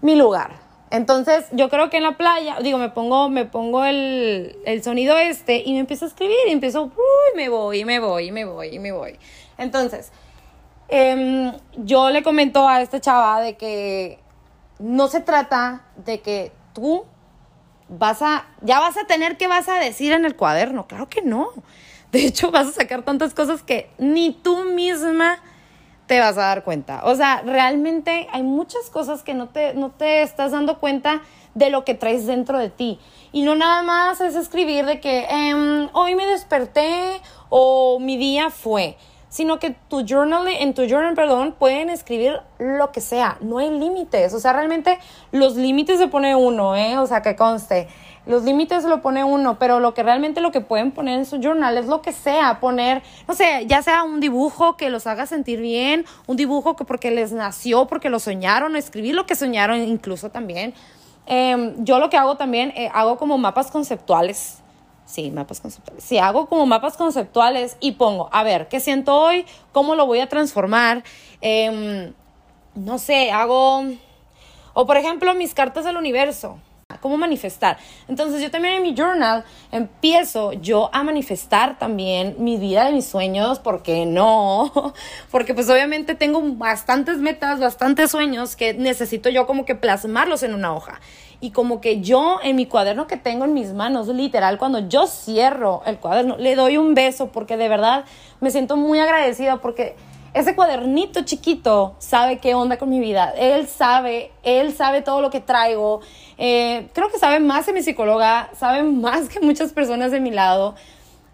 mi 0.00 0.14
lugar. 0.14 0.66
Entonces, 0.90 1.46
yo 1.50 1.68
creo 1.68 1.90
que 1.90 1.96
en 1.96 2.04
la 2.04 2.16
playa, 2.16 2.58
digo, 2.62 2.78
me 2.78 2.90
pongo, 2.90 3.28
me 3.28 3.44
pongo 3.44 3.84
el, 3.84 4.56
el 4.64 4.84
sonido 4.84 5.18
este 5.18 5.62
y 5.66 5.72
me 5.72 5.80
empiezo 5.80 6.04
a 6.04 6.08
escribir 6.08 6.36
y 6.46 6.52
empiezo, 6.52 6.92
me 7.34 7.48
voy, 7.48 7.84
me 7.84 7.98
voy, 7.98 8.30
me 8.30 8.44
voy, 8.44 8.78
me 8.78 8.92
voy. 8.92 9.18
Entonces, 9.58 10.12
Em, 10.88 11.52
yo 11.76 12.10
le 12.10 12.22
comento 12.22 12.68
a 12.68 12.80
esta 12.80 13.00
chava 13.00 13.40
de 13.40 13.56
que 13.56 14.20
no 14.78 15.08
se 15.08 15.20
trata 15.20 15.82
de 15.96 16.20
que 16.20 16.52
tú 16.72 17.04
vas 17.88 18.22
a, 18.22 18.46
ya 18.60 18.80
vas 18.80 18.96
a 18.96 19.06
tener 19.06 19.36
que 19.36 19.48
vas 19.48 19.68
a 19.68 19.74
decir 19.74 20.12
en 20.12 20.24
el 20.24 20.36
cuaderno. 20.36 20.86
Claro 20.86 21.08
que 21.08 21.22
no. 21.22 21.50
De 22.12 22.24
hecho, 22.24 22.50
vas 22.50 22.68
a 22.68 22.72
sacar 22.72 23.02
tantas 23.02 23.34
cosas 23.34 23.62
que 23.62 23.90
ni 23.98 24.32
tú 24.32 24.64
misma 24.64 25.38
te 26.06 26.20
vas 26.20 26.38
a 26.38 26.42
dar 26.42 26.62
cuenta. 26.62 27.02
O 27.04 27.14
sea, 27.16 27.42
realmente 27.42 28.28
hay 28.32 28.42
muchas 28.42 28.90
cosas 28.90 29.22
que 29.22 29.34
no 29.34 29.48
te, 29.48 29.74
no 29.74 29.90
te 29.90 30.22
estás 30.22 30.52
dando 30.52 30.78
cuenta 30.78 31.22
de 31.54 31.70
lo 31.70 31.84
que 31.84 31.94
traes 31.94 32.26
dentro 32.26 32.58
de 32.58 32.70
ti. 32.70 33.00
Y 33.32 33.42
no 33.42 33.56
nada 33.56 33.82
más 33.82 34.20
es 34.20 34.36
escribir 34.36 34.86
de 34.86 35.00
que 35.00 35.26
em, 35.28 35.88
hoy 35.94 36.14
me 36.14 36.26
desperté 36.26 37.20
o 37.48 37.98
mi 37.98 38.16
día 38.16 38.50
fue 38.50 38.96
sino 39.28 39.58
que 39.58 39.70
tu 39.88 40.04
journal, 40.06 40.46
en 40.48 40.74
tu 40.74 40.82
journal, 40.86 41.14
perdón, 41.14 41.54
pueden 41.58 41.90
escribir 41.90 42.40
lo 42.58 42.92
que 42.92 43.00
sea, 43.00 43.38
no 43.40 43.58
hay 43.58 43.70
límites, 43.70 44.32
o 44.34 44.40
sea, 44.40 44.52
realmente 44.52 44.98
los 45.32 45.56
límites 45.56 45.98
se 45.98 46.08
pone 46.08 46.34
uno, 46.34 46.76
¿eh? 46.76 46.98
O 46.98 47.06
sea, 47.06 47.22
que 47.22 47.36
conste, 47.36 47.88
los 48.26 48.42
límites 48.42 48.84
lo 48.84 49.02
pone 49.02 49.22
uno, 49.22 49.58
pero 49.58 49.78
lo 49.78 49.94
que 49.94 50.02
realmente 50.02 50.40
lo 50.40 50.50
que 50.50 50.60
pueden 50.60 50.90
poner 50.90 51.18
en 51.18 51.26
su 51.26 51.38
journal 51.40 51.78
es 51.78 51.86
lo 51.86 52.02
que 52.02 52.12
sea, 52.12 52.58
poner, 52.60 53.02
no 53.28 53.34
sé, 53.34 53.64
ya 53.66 53.82
sea 53.82 54.02
un 54.02 54.20
dibujo 54.20 54.76
que 54.76 54.90
los 54.90 55.06
haga 55.06 55.26
sentir 55.26 55.60
bien, 55.60 56.04
un 56.26 56.36
dibujo 56.36 56.74
que 56.74 56.84
porque 56.84 57.10
les 57.10 57.32
nació, 57.32 57.86
porque 57.86 58.10
lo 58.10 58.18
soñaron, 58.18 58.74
escribir 58.74 59.14
lo 59.14 59.26
que 59.26 59.36
soñaron 59.36 59.78
incluso 59.78 60.30
también. 60.30 60.74
Em, 61.26 61.84
yo 61.84 61.98
lo 61.98 62.10
que 62.10 62.16
hago 62.16 62.36
también, 62.36 62.72
eh, 62.76 62.90
hago 62.92 63.16
como 63.16 63.38
mapas 63.38 63.70
conceptuales 63.70 64.62
Sí, 65.06 65.30
mapas 65.30 65.60
conceptuales. 65.60 66.04
Si 66.04 66.18
hago 66.18 66.46
como 66.46 66.66
mapas 66.66 66.96
conceptuales 66.96 67.76
y 67.80 67.92
pongo, 67.92 68.28
a 68.32 68.42
ver, 68.42 68.68
¿qué 68.68 68.80
siento 68.80 69.14
hoy? 69.14 69.46
¿Cómo 69.72 69.94
lo 69.94 70.04
voy 70.04 70.18
a 70.18 70.28
transformar? 70.28 71.04
Em, 71.40 72.12
no 72.74 72.98
sé, 72.98 73.30
hago... 73.30 73.84
O 74.74 74.84
por 74.84 74.96
ejemplo, 74.98 75.32
mis 75.34 75.54
cartas 75.54 75.84
del 75.84 75.96
universo. 75.96 76.58
¿Cómo 77.00 77.16
manifestar? 77.16 77.78
Entonces 78.08 78.42
yo 78.42 78.50
también 78.50 78.74
en 78.74 78.82
mi 78.82 78.94
journal 78.94 79.44
empiezo 79.72 80.52
yo 80.52 80.90
a 80.92 81.02
manifestar 81.02 81.78
también 81.78 82.36
mi 82.38 82.56
vida 82.56 82.84
de 82.86 82.92
mis 82.92 83.06
sueños, 83.06 83.58
¿por 83.58 83.82
qué 83.82 84.06
no? 84.06 84.72
Porque 85.30 85.54
pues 85.54 85.68
obviamente 85.68 86.14
tengo 86.14 86.42
bastantes 86.42 87.18
metas, 87.18 87.60
bastantes 87.60 88.10
sueños 88.10 88.56
que 88.56 88.74
necesito 88.74 89.28
yo 89.28 89.46
como 89.46 89.64
que 89.64 89.74
plasmarlos 89.74 90.42
en 90.42 90.54
una 90.54 90.74
hoja 90.74 91.00
y 91.40 91.50
como 91.50 91.80
que 91.80 92.00
yo 92.00 92.38
en 92.42 92.56
mi 92.56 92.66
cuaderno 92.66 93.06
que 93.06 93.16
tengo 93.16 93.44
en 93.44 93.54
mis 93.54 93.72
manos, 93.72 94.08
literal, 94.08 94.58
cuando 94.58 94.88
yo 94.88 95.06
cierro 95.06 95.82
el 95.86 95.98
cuaderno, 95.98 96.36
le 96.38 96.54
doy 96.54 96.78
un 96.78 96.94
beso 96.94 97.28
porque 97.28 97.56
de 97.56 97.68
verdad 97.68 98.04
me 98.40 98.50
siento 98.50 98.76
muy 98.76 98.98
agradecida 98.98 99.58
porque 99.58 99.96
ese 100.36 100.54
cuadernito 100.54 101.22
chiquito 101.22 101.96
sabe 101.98 102.36
qué 102.36 102.54
onda 102.54 102.76
con 102.76 102.90
mi 102.90 103.00
vida. 103.00 103.32
Él 103.38 103.66
sabe, 103.66 104.32
él 104.42 104.74
sabe 104.74 105.00
todo 105.00 105.22
lo 105.22 105.30
que 105.30 105.40
traigo. 105.40 106.02
Eh, 106.36 106.90
creo 106.92 107.10
que 107.10 107.18
sabe 107.18 107.40
más 107.40 107.64
que 107.64 107.72
mi 107.72 107.82
psicóloga, 107.82 108.50
sabe 108.52 108.82
más 108.82 109.30
que 109.30 109.40
muchas 109.40 109.72
personas 109.72 110.10
de 110.10 110.20
mi 110.20 110.30
lado. 110.30 110.74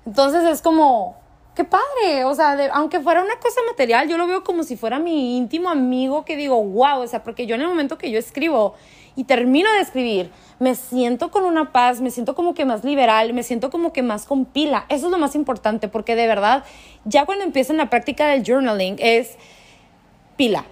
Entonces 0.06 0.44
es 0.44 0.62
como, 0.62 1.16
qué 1.56 1.64
padre, 1.64 2.24
o 2.26 2.34
sea, 2.36 2.56
aunque 2.74 3.00
fuera 3.00 3.24
una 3.24 3.40
cosa 3.40 3.60
material, 3.68 4.08
yo 4.08 4.16
lo 4.16 4.28
veo 4.28 4.44
como 4.44 4.62
si 4.62 4.76
fuera 4.76 5.00
mi 5.00 5.36
íntimo 5.36 5.68
amigo 5.68 6.24
que 6.24 6.36
digo, 6.36 6.62
wow, 6.62 7.00
o 7.00 7.06
sea, 7.08 7.24
porque 7.24 7.46
yo 7.46 7.56
en 7.56 7.62
el 7.62 7.68
momento 7.68 7.98
que 7.98 8.08
yo 8.08 8.20
escribo, 8.20 8.76
y 9.16 9.24
termino 9.24 9.70
de 9.72 9.80
escribir, 9.80 10.30
me 10.58 10.74
siento 10.74 11.30
con 11.30 11.44
una 11.44 11.72
paz, 11.72 12.00
me 12.00 12.10
siento 12.10 12.34
como 12.34 12.54
que 12.54 12.64
más 12.64 12.84
liberal, 12.84 13.34
me 13.34 13.42
siento 13.42 13.70
como 13.70 13.92
que 13.92 14.02
más 14.02 14.26
con 14.26 14.44
pila. 14.44 14.86
Eso 14.88 15.06
es 15.06 15.12
lo 15.12 15.18
más 15.18 15.34
importante 15.34 15.88
porque 15.88 16.14
de 16.14 16.26
verdad, 16.26 16.64
ya 17.04 17.24
cuando 17.24 17.44
empiezan 17.44 17.76
la 17.76 17.90
práctica 17.90 18.28
del 18.28 18.44
journaling 18.44 18.96
es 18.98 19.36
pila, 20.36 20.64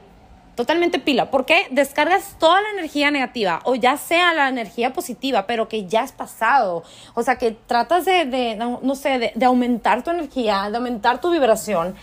totalmente 0.54 0.98
pila, 0.98 1.30
porque 1.30 1.66
descargas 1.70 2.36
toda 2.38 2.60
la 2.60 2.70
energía 2.70 3.10
negativa 3.10 3.60
o 3.64 3.74
ya 3.74 3.96
sea 3.96 4.32
la 4.32 4.48
energía 4.48 4.92
positiva, 4.92 5.46
pero 5.46 5.68
que 5.68 5.86
ya 5.86 6.04
es 6.04 6.12
pasado. 6.12 6.84
O 7.14 7.22
sea, 7.22 7.36
que 7.36 7.52
tratas 7.52 8.04
de, 8.04 8.56
no, 8.56 8.94
sé, 8.94 9.18
de, 9.18 9.32
de 9.34 9.46
aumentar 9.46 10.02
tu 10.02 10.10
energía, 10.10 10.68
de 10.70 10.76
aumentar 10.76 11.20
tu 11.20 11.30
vibración. 11.30 11.94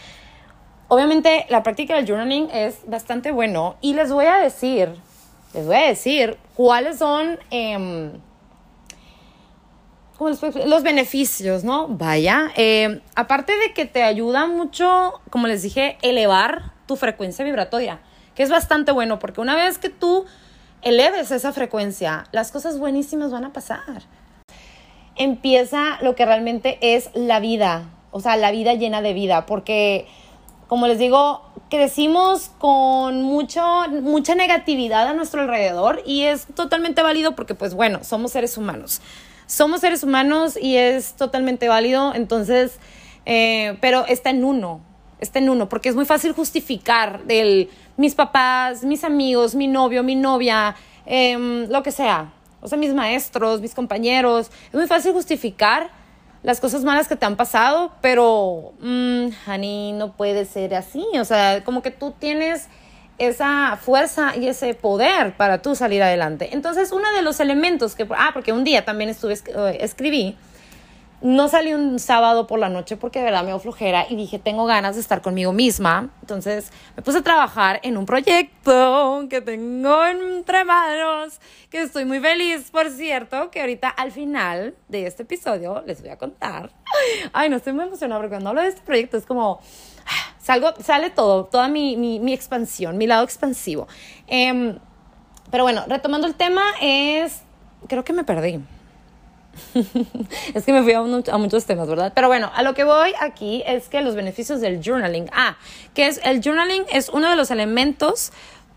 Obviamente 0.90 1.46
la 1.50 1.64
práctica 1.64 1.96
del 1.96 2.08
journaling 2.08 2.50
es 2.52 2.80
bastante 2.88 3.32
bueno 3.32 3.76
y 3.82 3.94
les 3.94 4.12
voy 4.12 4.26
a 4.26 4.38
decir 4.38 4.90
les 5.54 5.66
voy 5.66 5.76
a 5.76 5.88
decir 5.88 6.38
cuáles 6.56 6.98
son 6.98 7.40
em, 7.52 8.12
los 10.20 10.84
beneficios, 10.84 11.64
¿no? 11.64 11.88
Vaya, 11.88 12.52
em, 12.56 13.02
aparte 13.16 13.56
de 13.58 13.74
que 13.74 13.86
te 13.86 14.04
ayuda 14.04 14.48
mucho, 14.48 15.22
como 15.30 15.48
les 15.48 15.62
dije, 15.62 15.98
elevar 16.02 16.74
tu 16.88 16.96
frecuencia 16.96 17.46
vibratoria, 17.46 18.00
que 18.36 18.44
es 18.44 18.50
bastante 18.50 18.92
bueno, 18.92 19.20
porque 19.20 19.42
una 19.42 19.56
vez 19.56 19.78
que 19.78 19.90
tú 19.90 20.26
eleves 20.82 21.32
esa 21.32 21.54
frecuencia, 21.54 22.26
las 22.32 22.52
cosas 22.52 22.80
buenísimas 22.80 23.32
van 23.32 23.46
a 23.46 23.54
pasar. 23.54 24.04
Empieza 25.16 25.98
lo 26.02 26.16
que 26.16 26.26
realmente 26.26 26.78
es 26.82 27.10
la 27.14 27.40
vida, 27.40 27.90
o 28.12 28.20
sea, 28.20 28.38
la 28.38 28.52
vida 28.52 28.74
llena 28.74 29.02
de 29.02 29.14
vida, 29.14 29.46
porque, 29.46 30.08
como 30.68 30.88
les 30.88 31.00
digo, 31.00 31.42
crecimos 31.70 32.52
con 32.58 33.22
mucho, 33.24 33.64
mucha 34.02 34.36
negatividad 34.36 35.08
a 35.08 35.14
nuestro 35.14 35.42
alrededor 35.42 36.02
y 36.06 36.24
es 36.24 36.46
totalmente 36.56 37.02
válido 37.02 37.36
porque 37.36 37.56
pues 37.56 37.74
bueno, 37.74 38.04
somos 38.04 38.32
seres 38.32 38.58
humanos. 38.58 39.02
Somos 39.46 39.82
seres 39.82 40.04
humanos 40.04 40.58
y 40.62 40.76
es 40.76 41.14
totalmente 41.14 41.70
válido, 41.70 42.14
entonces, 42.14 42.80
eh, 43.26 43.78
pero 43.80 44.06
está 44.06 44.30
en 44.30 44.44
uno, 44.44 44.82
está 45.20 45.40
en 45.40 45.50
uno, 45.50 45.70
porque 45.70 45.88
es 45.88 45.96
muy 45.96 46.06
fácil 46.06 46.34
justificar 46.34 47.24
del 47.24 47.70
mis 47.96 48.14
papás, 48.14 48.84
mis 48.84 49.04
amigos, 49.04 49.56
mi 49.56 49.68
novio, 49.68 50.04
mi 50.04 50.16
novia, 50.16 50.76
em, 51.06 51.68
lo 51.70 51.82
que 51.82 51.92
sea. 51.92 52.34
O 52.62 52.68
sea, 52.68 52.78
mis 52.78 52.94
maestros, 52.94 53.62
mis 53.62 53.74
compañeros. 53.74 54.52
Es 54.68 54.74
muy 54.74 54.88
fácil 54.88 55.14
justificar 55.14 55.90
las 56.48 56.62
cosas 56.62 56.86
malas 56.86 57.10
que 57.10 57.18
te 57.18 57.26
han 57.26 57.36
pasado, 57.36 57.92
pero, 58.00 58.72
mmm, 58.80 59.28
honey, 59.46 59.92
no 59.92 60.14
puede 60.14 60.46
ser 60.46 60.76
así. 60.76 61.06
O 61.20 61.26
sea, 61.26 61.62
como 61.66 61.82
que 61.82 61.92
tú 61.92 62.14
tienes 62.18 62.70
esa 63.18 63.78
fuerza 63.82 64.34
y 64.34 64.48
ese 64.48 64.74
poder 64.74 65.36
para 65.36 65.62
tú 65.62 65.76
salir 65.76 66.02
adelante. 66.02 66.52
Entonces, 66.54 66.94
uno 66.94 67.04
de 67.18 67.22
los 67.22 67.42
elementos 67.42 67.96
que, 67.96 68.08
ah, 68.16 68.30
porque 68.34 68.54
un 68.54 68.64
día 68.64 68.86
también 68.86 69.10
estuve, 69.10 69.34
eh, 69.34 69.78
escribí, 69.82 70.38
no 71.22 71.48
salí 71.48 71.74
un 71.74 71.98
sábado 71.98 72.46
por 72.46 72.60
la 72.60 72.70
noche 72.70 72.96
porque 72.96 73.20
de 73.20 73.26
verdad 73.26 73.44
me 73.44 73.58
flojera 73.60 74.06
y 74.08 74.16
dije, 74.16 74.38
tengo 74.38 74.66
ganas 74.66 74.96
de 74.96 75.02
estar 75.02 75.22
conmigo 75.22 75.52
misma. 75.52 76.10
Entonces 76.22 76.72
me 76.96 77.02
puse 77.02 77.20
a 77.20 77.22
trabajar 77.24 77.80
en 77.84 77.98
un 77.98 78.06
proyecto 78.06 79.26
que 79.30 79.42
tengo 79.42 80.06
entre 80.06 80.64
manos, 80.64 81.40
que 81.72 81.82
estoy 81.82 82.06
muy 82.06 82.20
feliz, 82.20 82.70
por 82.70 82.90
cierto, 82.92 83.50
que 83.50 83.62
ahorita 83.62 83.90
al 83.90 84.12
final 84.12 84.76
de 84.90 85.08
este 85.08 85.24
episodio 85.24 85.84
les 85.88 86.02
voy 86.02 86.12
a 86.12 86.18
contar. 86.18 86.72
Ay, 87.34 87.50
no 87.50 87.58
estoy 87.58 87.74
muy 87.74 87.86
emocionada 87.86 88.22
porque 88.22 88.36
cuando 88.36 88.50
hablo 88.50 88.62
de 88.62 88.70
este 88.70 88.82
proyecto 88.82 89.18
es 89.18 89.26
como, 89.26 89.60
salgo, 90.40 90.74
sale 90.82 91.10
todo, 91.10 91.46
toda 91.46 91.68
mi, 91.68 91.98
mi, 91.98 92.34
expansión, 92.34 92.98
mi 92.98 93.08
lado 93.08 93.24
expansivo. 93.24 93.88
Em, 94.28 94.78
pero 95.50 95.64
bueno, 95.64 95.84
retomando 95.88 96.28
el 96.28 96.36
tema 96.36 96.62
es, 96.80 97.42
creo 97.88 98.04
que 98.04 98.14
me 98.14 98.24
perdí. 98.24 98.62
es 100.54 100.64
que 100.64 100.74
me 100.74 100.84
fui 100.84 100.94
a, 100.94 101.02
muchos 101.02 101.66
temas, 101.66 101.88
¿verdad? 101.88 102.12
Pero 102.16 102.28
bueno, 102.28 102.52
a 102.54 102.64
lo 102.64 102.74
que 102.74 102.84
voy 102.84 103.14
aquí 103.20 103.64
es 103.66 103.90
que 103.90 104.02
los 104.02 104.16
beneficios 104.16 104.62
del 104.62 104.82
journaling. 104.84 105.30
Ah, 105.34 105.58
que 105.94 106.08
es 106.08 106.20
el 106.24 106.42
journaling 106.42 106.84
es 106.92 107.10
uno 107.10 107.30
de 107.30 107.36
los 107.36 107.52
elementos 107.52 108.32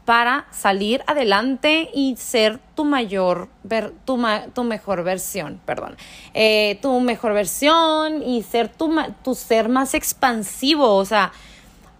para 0.05 0.47
salir 0.51 1.03
adelante 1.07 1.91
y 1.95 2.17
ser 2.17 2.59
tu 2.75 2.85
mayor, 2.85 3.49
ver, 3.63 3.93
tu, 4.05 4.21
tu 4.55 4.65
mejor 4.65 5.05
versión, 5.05 5.61
perdón, 5.65 5.97
eh, 6.35 6.79
tu 6.83 6.99
mejor 7.01 7.33
versión 7.33 8.23
y 8.23 8.43
ser 8.43 8.69
tu, 8.69 8.93
tu 9.23 9.35
ser 9.35 9.69
más 9.69 9.95
expansivo, 9.95 10.97
o 10.97 11.05
sea, 11.05 11.33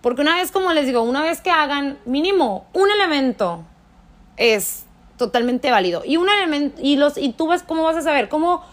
porque 0.01 0.23
una 0.23 0.37
vez, 0.37 0.51
como 0.51 0.73
les 0.73 0.87
digo, 0.87 1.03
una 1.03 1.23
vez 1.23 1.41
que 1.41 1.51
hagan 1.51 1.99
mínimo 2.05 2.67
un 2.73 2.91
elemento 2.91 3.65
es 4.37 4.85
totalmente 5.21 5.71
válido. 5.71 6.03
Y 6.05 6.17
un 6.17 6.29
elemento, 6.29 6.81
y 6.83 6.97
los, 6.97 7.17
y 7.17 7.33
tú 7.33 7.47
ves 7.47 7.63
cómo 7.63 7.85
vas 7.85 7.97
a 7.97 8.03
saber, 8.03 8.29
cómo 8.29 8.65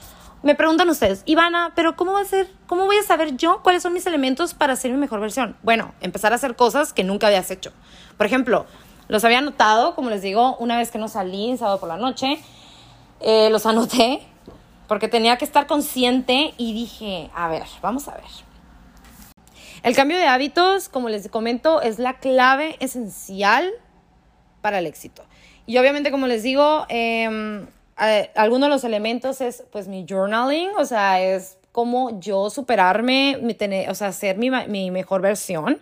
me 0.43 0.55
preguntan 0.55 0.89
ustedes, 0.89 1.23
Ivana, 1.25 1.73
pero 1.75 1.95
¿cómo 1.95 2.13
va 2.13 2.21
a 2.21 2.25
ser? 2.25 2.47
¿Cómo 2.67 2.85
voy 2.85 2.97
a 2.97 3.03
saber 3.03 3.35
yo 3.37 3.61
cuáles 3.63 3.83
son 3.83 3.93
mis 3.93 4.07
elementos 4.07 4.53
para 4.53 4.75
ser 4.75 4.91
mi 4.91 4.97
mejor 4.97 5.19
versión? 5.19 5.57
Bueno, 5.61 5.93
empezar 6.01 6.31
a 6.31 6.35
hacer 6.35 6.55
cosas 6.55 6.93
que 6.93 7.03
nunca 7.03 7.27
habías 7.27 7.51
hecho. 7.51 7.73
Por 8.17 8.25
ejemplo, 8.25 8.65
los 9.09 9.23
había 9.25 9.39
anotado, 9.39 9.93
como 9.93 10.09
les 10.09 10.21
digo, 10.21 10.55
una 10.57 10.77
vez 10.77 10.89
que 10.89 10.97
no 10.97 11.07
salí 11.07 11.49
en 11.49 11.57
sábado 11.57 11.79
por 11.79 11.89
la 11.89 11.97
noche, 11.97 12.39
eh, 13.19 13.49
los 13.51 13.65
anoté 13.65 14.21
porque 14.87 15.07
tenía 15.07 15.37
que 15.37 15.45
estar 15.45 15.67
consciente 15.67 16.53
y 16.57 16.73
dije, 16.73 17.29
a 17.35 17.49
ver, 17.49 17.65
vamos 17.81 18.07
a 18.07 18.13
ver. 18.13 18.23
El 19.83 19.95
cambio 19.95 20.17
de 20.17 20.27
hábitos, 20.27 20.89
como 20.89 21.09
les 21.09 21.27
comento, 21.29 21.81
es 21.81 21.99
la 21.99 22.19
clave 22.19 22.77
esencial 22.79 23.71
para 24.61 24.79
el 24.79 24.85
éxito. 24.85 25.23
Y 25.67 25.77
obviamente, 25.77 26.09
como 26.09 26.25
les 26.25 26.41
digo, 26.41 26.87
eh, 26.89 27.59
alguno 28.35 28.65
de 28.65 28.69
los 28.71 28.83
elementos 28.83 29.41
es 29.41 29.63
pues 29.71 29.87
mi 29.87 30.05
journaling, 30.09 30.69
o 30.79 30.85
sea, 30.85 31.21
es 31.21 31.57
como 31.71 32.19
yo 32.19 32.49
superarme, 32.49 33.37
mi 33.41 33.53
tener, 33.53 33.89
o 33.91 33.93
sea, 33.93 34.11
ser 34.11 34.37
mi, 34.37 34.49
mi 34.49 34.89
mejor 34.89 35.21
versión 35.21 35.79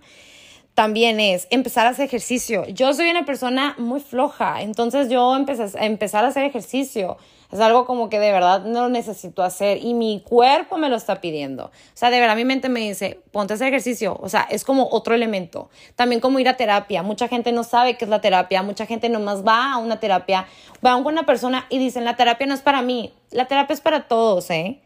también 0.76 1.22
es 1.22 1.48
empezar 1.52 1.88
a 1.88 1.92
hacer 1.92 2.06
ejercicio. 2.06 2.66
Yo 2.68 2.94
soy 2.94 3.10
una 3.10 3.26
persona 3.26 3.76
muy 3.78 4.02
floja, 4.02 4.62
entonces 4.62 5.08
yo 5.10 5.36
empecé 5.36 5.80
a 5.80 5.86
empezar 5.86 6.26
a 6.26 6.28
hacer 6.28 6.44
ejercicio. 6.44 7.18
Es 7.52 7.60
algo 7.60 7.86
como 7.86 8.10
que 8.10 8.20
de 8.20 8.32
verdad 8.32 8.64
no 8.64 8.82
lo 8.82 8.90
necesito 8.90 9.44
hacer 9.44 9.84
y 9.84 9.94
mi 9.94 10.24
cuerpo 10.28 10.78
me 10.78 10.90
lo 10.90 10.96
está 10.96 11.22
pidiendo. 11.22 11.66
O 11.66 11.72
sea, 11.94 12.10
de 12.10 12.20
verdad 12.20 12.36
mi 12.36 12.46
mente 12.46 12.70
me 12.70 12.82
dice, 12.82 13.20
ponte 13.32 13.54
hacer 13.54 13.68
ejercicio. 13.68 14.18
O 14.22 14.30
sea, 14.30 14.48
es 14.50 14.64
como 14.64 14.88
otro 14.92 15.16
elemento. 15.16 15.70
También 15.96 16.22
como 16.22 16.40
ir 16.40 16.50
a 16.50 16.58
terapia. 16.58 17.04
Mucha 17.04 17.28
gente 17.28 17.52
no 17.52 17.64
sabe 17.64 17.98
qué 17.98 18.06
es 18.06 18.10
la 18.10 18.22
terapia. 18.22 18.64
Mucha 18.64 18.86
gente 18.86 19.10
nomás 19.10 19.46
va 19.46 19.74
a 19.74 19.78
una 19.78 20.00
terapia, 20.00 20.48
va 20.86 20.94
con 20.96 21.14
una 21.14 21.26
persona 21.26 21.66
y 21.70 21.78
dicen, 21.78 22.06
la 22.06 22.16
terapia 22.16 22.48
no 22.48 22.54
es 22.54 22.62
para 22.62 22.82
mí. 22.82 23.14
La 23.32 23.46
terapia 23.46 23.74
es 23.74 23.82
para 23.82 24.08
todos, 24.08 24.50
¿eh? 24.50 24.82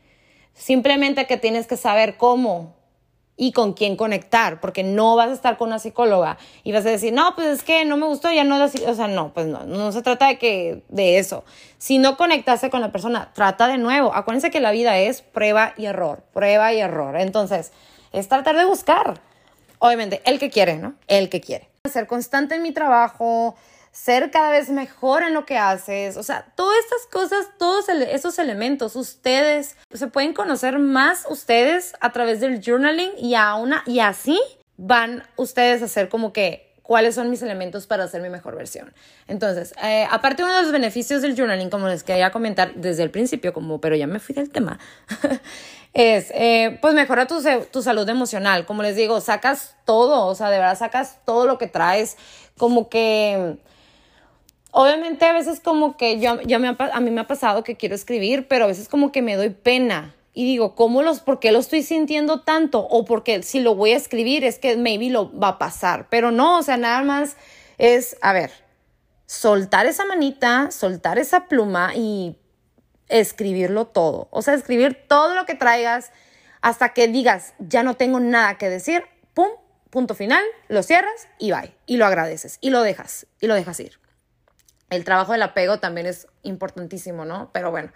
Simplemente 0.53 1.25
que 1.25 1.37
tienes 1.37 1.67
que 1.67 1.77
saber 1.77 2.17
cómo 2.17 2.78
y 3.41 3.53
con 3.53 3.71
quién 3.71 3.95
conectar, 3.95 4.59
porque 4.59 4.83
no 4.83 5.15
vas 5.15 5.29
a 5.29 5.33
estar 5.33 5.57
con 5.57 5.69
una 5.69 5.79
psicóloga 5.79 6.37
y 6.65 6.73
vas 6.73 6.85
a 6.85 6.89
decir, 6.89 7.13
no, 7.13 7.35
pues 7.35 7.47
es 7.47 7.63
que 7.63 7.85
no 7.85 7.95
me 7.95 8.05
gustó, 8.05 8.29
ya 8.29 8.43
no, 8.43 8.61
o 8.61 8.67
sea, 8.67 9.07
no, 9.07 9.33
pues 9.33 9.47
no, 9.47 9.63
no 9.63 9.93
se 9.93 10.01
trata 10.01 10.27
de 10.27 10.37
que, 10.37 10.83
de 10.89 11.19
eso. 11.19 11.45
Si 11.77 11.99
no 11.99 12.17
conectaste 12.17 12.69
con 12.69 12.81
la 12.81 12.91
persona, 12.91 13.31
trata 13.33 13.69
de 13.69 13.77
nuevo. 13.77 14.13
Acuérdense 14.13 14.51
que 14.51 14.59
la 14.59 14.71
vida 14.71 14.99
es 14.99 15.21
prueba 15.21 15.73
y 15.77 15.85
error, 15.85 16.21
prueba 16.33 16.73
y 16.73 16.81
error. 16.81 17.15
Entonces, 17.15 17.71
es 18.11 18.27
tratar 18.27 18.57
de 18.57 18.65
buscar. 18.65 19.21
Obviamente, 19.79 20.21
el 20.25 20.37
que 20.37 20.49
quiere, 20.49 20.75
¿no? 20.75 20.95
El 21.07 21.29
que 21.29 21.39
quiere. 21.39 21.69
Ser 21.89 22.07
constante 22.07 22.55
en 22.55 22.61
mi 22.61 22.73
trabajo, 22.73 23.55
ser 23.91 24.31
cada 24.31 24.51
vez 24.51 24.69
mejor 24.69 25.23
en 25.23 25.33
lo 25.33 25.45
que 25.45 25.57
haces. 25.57 26.17
O 26.17 26.23
sea, 26.23 26.45
todas 26.55 26.77
estas 26.79 27.07
cosas, 27.11 27.47
todos 27.57 27.89
esos 27.89 28.39
elementos, 28.39 28.95
ustedes 28.95 29.75
se 29.91 30.07
pueden 30.07 30.33
conocer 30.33 30.79
más 30.79 31.25
ustedes 31.29 31.93
a 31.99 32.11
través 32.11 32.39
del 32.39 32.61
journaling 32.63 33.11
y, 33.17 33.35
a 33.35 33.55
una, 33.55 33.83
y 33.85 33.99
así 33.99 34.39
van 34.77 35.23
ustedes 35.35 35.81
a 35.81 35.85
hacer 35.85 36.09
como 36.09 36.31
que 36.31 36.69
cuáles 36.89 37.13
son 37.13 37.29
mis 37.29 37.43
elementos 37.43 37.85
para 37.85 38.05
hacer 38.05 38.19
mi 38.19 38.29
mejor 38.29 38.55
versión. 38.55 38.91
Entonces, 39.27 39.75
eh, 39.83 40.07
aparte 40.09 40.43
uno 40.43 40.55
de 40.55 40.63
los 40.63 40.71
beneficios 40.71 41.21
del 41.21 41.35
journaling, 41.35 41.69
como 41.69 41.87
les 41.87 42.03
quería 42.03 42.31
comentar 42.31 42.73
desde 42.73 43.03
el 43.03 43.11
principio, 43.11 43.53
como, 43.53 43.79
pero 43.79 43.95
ya 43.95 44.07
me 44.07 44.19
fui 44.19 44.33
del 44.33 44.49
tema, 44.49 44.79
es, 45.93 46.31
eh, 46.31 46.79
pues 46.81 46.95
mejora 46.95 47.27
tu, 47.27 47.43
tu 47.71 47.83
salud 47.83 48.09
emocional. 48.09 48.65
Como 48.65 48.81
les 48.81 48.95
digo, 48.95 49.21
sacas 49.21 49.75
todo, 49.85 50.25
o 50.25 50.33
sea, 50.33 50.49
de 50.49 50.57
verdad 50.57 50.79
sacas 50.79 51.19
todo 51.25 51.45
lo 51.45 51.59
que 51.59 51.67
traes, 51.67 52.17
como 52.57 52.89
que 52.89 53.59
Obviamente 54.71 55.25
a 55.25 55.33
veces 55.33 55.59
como 55.59 55.97
que 55.97 56.19
yo, 56.19 56.35
me 56.59 56.75
a 56.77 56.99
mí 56.99 57.11
me 57.11 57.21
ha 57.21 57.27
pasado 57.27 57.63
que 57.63 57.75
quiero 57.75 57.95
escribir, 57.95 58.47
pero 58.47 58.65
a 58.65 58.67
veces 58.67 58.87
como 58.87 59.11
que 59.11 59.21
me 59.21 59.35
doy 59.35 59.49
pena 59.49 60.15
y 60.33 60.45
digo, 60.45 60.75
¿cómo 60.75 61.01
los, 61.01 61.21
por 61.21 61.39
qué 61.39 61.51
lo 61.51 61.59
estoy 61.59 61.81
sintiendo 61.81 62.41
tanto? 62.41 62.79
O 62.87 63.03
porque 63.03 63.41
si 63.41 63.59
lo 63.59 63.73
voy 63.75 63.91
a 63.91 63.97
escribir 63.97 64.43
es 64.43 64.59
que 64.59 64.77
maybe 64.77 65.09
lo 65.09 65.37
va 65.37 65.49
a 65.49 65.57
pasar, 65.57 66.07
pero 66.09 66.31
no, 66.31 66.59
o 66.59 66.63
sea, 66.63 66.77
nada 66.77 67.01
más 67.01 67.35
es, 67.79 68.15
a 68.21 68.31
ver, 68.31 68.51
soltar 69.25 69.87
esa 69.87 70.05
manita, 70.05 70.69
soltar 70.69 71.17
esa 71.17 71.47
pluma 71.47 71.93
y 71.95 72.37
escribirlo 73.07 73.87
todo. 73.87 74.27
O 74.29 74.43
sea, 74.43 74.53
escribir 74.53 75.05
todo 75.07 75.33
lo 75.33 75.45
que 75.45 75.55
traigas 75.55 76.11
hasta 76.61 76.93
que 76.93 77.07
digas, 77.07 77.53
ya 77.57 77.81
no 77.81 77.95
tengo 77.95 78.19
nada 78.19 78.57
que 78.59 78.69
decir, 78.69 79.03
pum, 79.33 79.49
punto 79.89 80.13
final, 80.13 80.43
lo 80.67 80.83
cierras 80.83 81.27
y 81.39 81.51
bye. 81.51 81.73
Y 81.87 81.97
lo 81.97 82.05
agradeces 82.05 82.59
y 82.61 82.69
lo 82.69 82.81
dejas 82.83 83.25
y 83.41 83.47
lo 83.47 83.55
dejas 83.55 83.79
ir 83.79 83.98
el 84.89 85.03
trabajo 85.03 85.31
del 85.31 85.41
apego 85.41 85.79
también 85.79 86.07
es 86.07 86.27
importantísimo, 86.43 87.25
¿no? 87.25 87.49
Pero 87.53 87.71
bueno. 87.71 87.91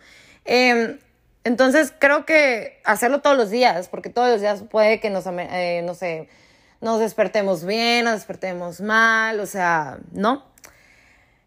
Em, 0.46 1.00
entonces 1.44 1.94
creo 1.98 2.26
que 2.26 2.82
hacerlo 2.86 3.22
todos 3.22 3.36
los 3.36 3.50
días, 3.50 3.90
porque 3.90 4.10
todos 4.10 4.30
los 4.30 4.42
días 4.42 4.64
puede 4.70 5.00
que 5.00 5.10
nos, 5.10 5.26
eh, 5.28 5.82
no 5.86 5.94
sé, 5.94 6.30
nos 6.80 7.00
despertemos 7.00 7.66
bien, 7.66 8.06
nos 8.06 8.14
despertemos 8.14 8.82
mal, 8.82 9.40
o 9.40 9.46
sea, 9.46 10.00
¿no? 10.12 10.46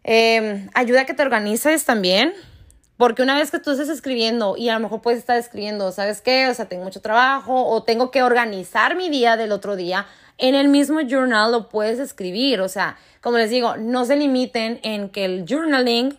Em, 0.03 0.69
ayuda 0.73 1.01
a 1.01 1.05
que 1.05 1.13
te 1.13 1.21
organices 1.23 1.85
también, 1.85 2.33
porque 2.97 3.21
una 3.21 3.35
vez 3.35 3.51
que 3.51 3.59
tú 3.59 3.71
estés 3.71 3.89
escribiendo 3.89 4.57
y 4.57 4.69
a 4.69 4.73
lo 4.73 4.79
mejor 4.79 5.01
puedes 5.01 5.19
estar 5.19 5.37
escribiendo, 5.37 5.91
¿sabes 5.91 6.21
qué? 6.21 6.47
O 6.47 6.53
sea, 6.53 6.67
tengo 6.67 6.83
mucho 6.83 7.01
trabajo 7.01 7.67
o 7.67 7.83
tengo 7.83 8.11
que 8.11 8.23
organizar 8.23 8.95
mi 8.95 9.09
día 9.09 9.37
del 9.37 9.51
otro 9.51 9.75
día, 9.75 10.07
en 10.37 10.53
el 10.53 10.67
mismo 10.67 10.99
journal 11.01 11.51
lo 11.51 11.69
puedes 11.69 11.99
escribir, 11.99 12.61
o 12.61 12.69
sea, 12.69 12.97
como 13.21 13.37
les 13.37 13.49
digo, 13.49 13.77
no 13.77 14.05
se 14.05 14.15
limiten 14.15 14.79
en 14.83 15.09
que 15.09 15.25
el 15.25 15.45
journaling, 15.47 16.17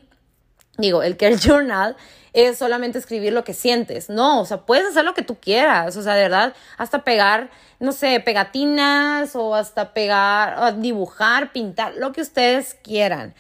digo, 0.77 1.03
el 1.03 1.17
que 1.17 1.29
el 1.29 1.39
journal 1.39 1.97
es 2.33 2.59
solamente 2.59 2.99
escribir 2.99 3.33
lo 3.33 3.45
que 3.45 3.55
sientes. 3.55 4.11
No, 4.11 4.41
o 4.41 4.45
sea, 4.45 4.59
puedes 4.67 4.87
hacer 4.87 5.05
lo 5.05 5.15
que 5.15 5.23
tú 5.23 5.37
quieras. 5.41 5.97
O 5.97 6.03
sea, 6.03 6.15
de 6.15 6.23
verdad, 6.23 6.55
hasta 6.77 7.05
pegar, 7.05 7.51
no 7.81 7.93
sé, 7.93 8.21
pegatinas 8.21 9.35
o 9.35 9.55
hasta 9.55 9.93
pegar, 9.93 10.79
dibujar, 10.81 11.53
pintar, 11.53 11.95
lo 11.97 12.13
que 12.13 12.21
ustedes 12.21 12.75
quieran. 12.83 13.35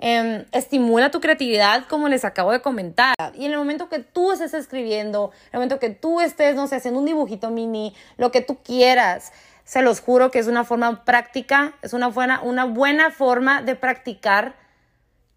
Em, 0.00 0.44
estimula 0.52 1.10
tu 1.10 1.20
creatividad, 1.20 1.86
como 1.88 2.08
les 2.08 2.24
acabo 2.24 2.52
de 2.52 2.60
comentar. 2.60 3.14
Y 3.34 3.46
en 3.46 3.52
el 3.52 3.58
momento 3.58 3.88
que 3.88 3.98
tú 3.98 4.30
estés 4.30 4.54
escribiendo, 4.54 5.32
en 5.46 5.54
el 5.54 5.58
momento 5.58 5.80
que 5.80 5.90
tú 5.90 6.20
estés, 6.20 6.54
no 6.54 6.68
sé, 6.68 6.76
haciendo 6.76 7.00
un 7.00 7.06
dibujito 7.06 7.50
mini, 7.50 7.94
lo 8.16 8.30
que 8.30 8.40
tú 8.40 8.58
quieras, 8.62 9.32
se 9.64 9.82
los 9.82 10.00
juro 10.00 10.30
que 10.30 10.38
es 10.38 10.46
una 10.46 10.64
forma 10.64 11.04
práctica, 11.04 11.74
es 11.82 11.92
una 11.92 12.08
buena, 12.08 12.40
una 12.40 12.64
buena 12.64 13.10
forma 13.10 13.60
de 13.60 13.74
practicar 13.74 14.54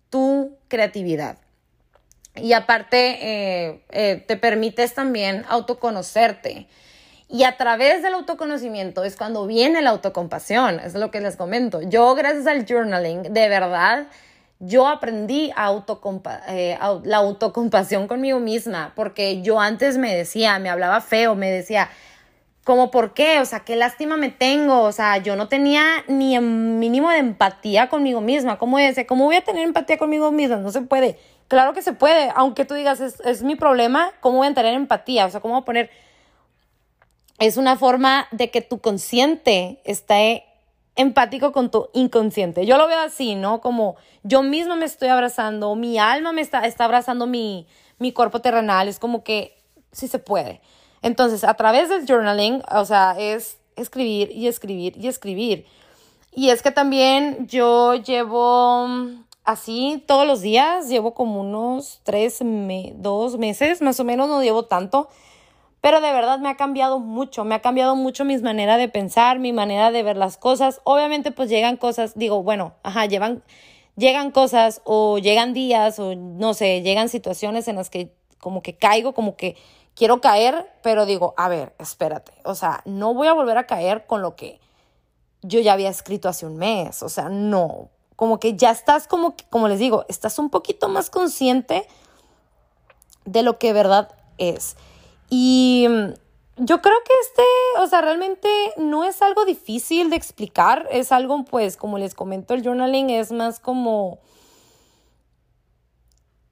tu 0.10 0.58
creatividad. 0.68 1.38
Y 2.36 2.54
aparte, 2.54 3.18
eh, 3.22 3.84
eh, 3.90 4.24
te 4.28 4.38
permites 4.38 4.94
también 4.94 5.44
autoconocerte. 5.50 6.68
Y 7.28 7.44
a 7.46 7.58
través 7.58 8.04
del 8.04 8.14
autoconocimiento 8.14 9.04
es 9.04 9.16
cuando 9.16 9.48
viene 9.48 9.82
la 9.82 9.90
autocompasión, 9.90 10.80
es 10.80 10.94
lo 10.94 11.12
que 11.12 11.20
les 11.20 11.36
comento. 11.36 11.82
Yo, 11.82 12.14
gracias 12.14 12.46
al 12.46 12.66
journaling, 12.66 13.24
de 13.34 13.50
verdad, 13.50 14.08
yo 14.64 14.88
aprendí 14.88 15.52
a 15.56 15.76
eh, 16.48 16.78
la 17.04 17.18
autocompasión 17.18 18.08
conmigo 18.08 18.40
misma, 18.40 18.94
porque 18.96 19.42
yo 19.42 19.60
antes 19.60 19.98
me 19.98 20.16
decía, 20.16 20.60
me 20.60 20.70
hablaba 20.70 21.02
feo, 21.02 21.34
me 21.34 21.50
decía, 21.50 21.90
como 22.64 22.92
por 22.92 23.16
qué, 23.16 23.40
o 23.40 23.46
sea, 23.46 23.62
qué 23.62 23.76
lástima 23.76 24.18
me 24.18 24.30
tengo, 24.30 24.82
o 24.82 24.92
sea, 24.92 25.18
yo 25.18 25.36
no 25.36 25.48
tenía 25.48 25.84
ni 26.08 26.38
un 26.38 26.78
mínimo 26.78 27.10
de 27.10 27.18
empatía 27.18 27.90
conmigo 27.90 28.22
misma, 28.22 28.60
¿cómo 28.60 28.78
es? 28.78 28.98
¿Cómo 29.08 29.26
voy 29.26 29.38
a 29.38 29.44
tener 29.44 29.64
empatía 29.64 29.98
conmigo 29.98 30.32
misma? 30.32 30.58
No 30.58 30.72
se 30.72 30.82
puede. 30.82 31.18
Claro 31.48 31.74
que 31.74 31.82
se 31.82 31.94
puede, 31.94 32.32
aunque 32.36 32.64
tú 32.64 32.76
digas, 32.76 33.00
es, 33.02 33.20
es 33.22 33.42
mi 33.42 33.56
problema, 33.56 34.12
¿cómo 34.20 34.38
voy 34.38 34.48
a 34.48 34.54
tener 34.54 34.76
empatía? 34.76 35.26
O 35.26 35.32
sea, 35.32 35.40
¿cómo 35.40 35.56
voy 35.56 35.64
a 35.64 35.66
poner? 35.66 35.90
Es 37.40 37.58
una 37.58 37.78
forma 37.78 38.28
de 38.30 38.52
que 38.52 38.62
tu 38.62 38.80
consciente 38.80 39.82
esté 39.86 40.46
empático 40.96 41.52
con 41.52 41.72
tu 41.72 41.90
inconsciente. 41.94 42.66
Yo 42.66 42.78
lo 42.78 42.88
veo 42.88 43.00
así, 43.00 43.36
¿no? 43.36 43.62
Como 43.62 43.96
yo 44.24 44.44
misma 44.44 44.76
me 44.76 44.86
estoy 44.86 45.10
abrazando, 45.10 45.76
mi 45.76 45.98
alma 45.98 46.32
me 46.32 46.42
está, 46.42 46.66
está 46.66 46.86
abrazando 46.86 47.28
mi, 47.28 47.68
mi 48.00 48.12
cuerpo 48.12 48.42
terrenal, 48.42 48.88
es 48.88 49.00
como 49.00 49.24
que 49.24 49.58
sí 49.92 50.08
se 50.08 50.20
puede. 50.20 50.62
Entonces, 51.02 51.44
a 51.44 51.54
través 51.56 51.90
del 51.90 52.06
journaling, 52.06 52.62
o 52.72 52.86
sea, 52.86 53.16
es 53.18 53.58
escribir 53.76 54.32
y 54.32 54.48
escribir 54.48 54.96
y 54.98 55.08
escribir. 55.08 55.66
Y 56.34 56.50
es 56.50 56.62
que 56.62 56.72
también 56.72 57.48
yo 57.48 57.96
llevo 57.96 58.88
así 59.44 60.04
todos 60.08 60.26
los 60.26 60.42
días, 60.42 60.88
llevo 60.88 61.14
como 61.14 61.42
unos 61.42 62.00
tres, 62.04 62.40
dos 62.96 63.38
meses, 63.38 63.82
más 63.82 64.00
o 64.00 64.04
menos, 64.04 64.30
no 64.30 64.42
llevo 64.42 64.66
tanto. 64.66 65.10
Pero 65.82 66.00
de 66.00 66.12
verdad 66.14 66.40
me 66.40 66.50
ha 66.50 66.56
cambiado 66.56 67.00
mucho, 67.00 67.44
me 67.44 67.56
ha 67.56 67.62
cambiado 67.62 67.96
mucho 67.96 68.24
mi 68.24 68.38
manera 68.38 68.78
de 68.78 68.88
pensar, 68.88 69.40
mi 69.40 69.52
manera 69.52 69.92
de 69.92 70.04
ver 70.04 70.16
las 70.16 70.38
cosas. 70.38 70.80
Obviamente 70.84 71.32
pues 71.32 71.50
llegan 71.50 71.76
cosas, 71.76 72.14
digo, 72.16 72.44
bueno, 72.44 72.76
ajá, 72.84 73.08
llevan, 73.08 73.44
llegan 73.98 74.32
cosas 74.32 74.82
o 74.86 75.18
llegan 75.18 75.54
días 75.54 75.98
o 75.98 76.16
no 76.16 76.54
sé, 76.54 76.82
llegan 76.84 77.10
situaciones 77.10 77.68
en 77.68 77.78
las 77.78 77.90
que 77.90 78.14
como 78.40 78.62
que 78.62 78.76
caigo, 78.76 79.14
como 79.14 79.36
que 79.36 79.56
quiero 79.96 80.22
caer, 80.22 80.68
pero 80.84 81.06
digo, 81.06 81.34
a 81.38 81.50
ver, 81.50 81.74
espérate, 81.80 82.32
o 82.44 82.56
sea, 82.56 82.82
no 82.86 83.14
voy 83.14 83.28
a 83.28 83.34
volver 83.34 83.58
a 83.58 83.68
caer 83.68 84.06
con 84.06 84.22
lo 84.22 84.36
que 84.36 84.60
yo 85.42 85.60
ya 85.60 85.74
había 85.74 85.90
escrito 85.90 86.30
hace 86.30 86.46
un 86.46 86.58
mes, 86.58 87.04
o 87.04 87.10
sea, 87.10 87.30
no, 87.30 87.90
como 88.16 88.40
que 88.40 88.56
ya 88.56 88.72
estás 88.72 89.08
como 89.08 89.36
que, 89.36 89.46
como 89.50 89.68
les 89.68 89.80
digo, 89.80 90.06
estás 90.08 90.38
un 90.40 90.50
poquito 90.50 90.90
más 90.90 91.10
consciente 91.10 91.88
de 93.26 93.44
lo 93.44 93.58
que 93.58 93.74
verdad 93.74 94.10
es. 94.38 94.76
Y 95.34 95.88
mm, 95.90 96.14
yo 96.58 96.82
creo 96.82 96.98
que 97.06 97.14
este, 97.22 97.44
o 97.80 97.88
sea, 97.88 98.02
realmente 98.02 98.50
no 98.76 99.06
es 99.06 99.22
algo 99.22 99.46
difícil 99.46 100.10
de 100.10 100.18
explicar, 100.18 100.88
es 100.92 101.14
algo, 101.14 101.46
pues, 101.46 101.78
como 101.78 101.98
les 101.98 102.14
comento, 102.14 102.54
el 102.54 102.64
journaling 102.64 103.10
es 103.10 103.32
más 103.32 103.62
como 103.62 104.20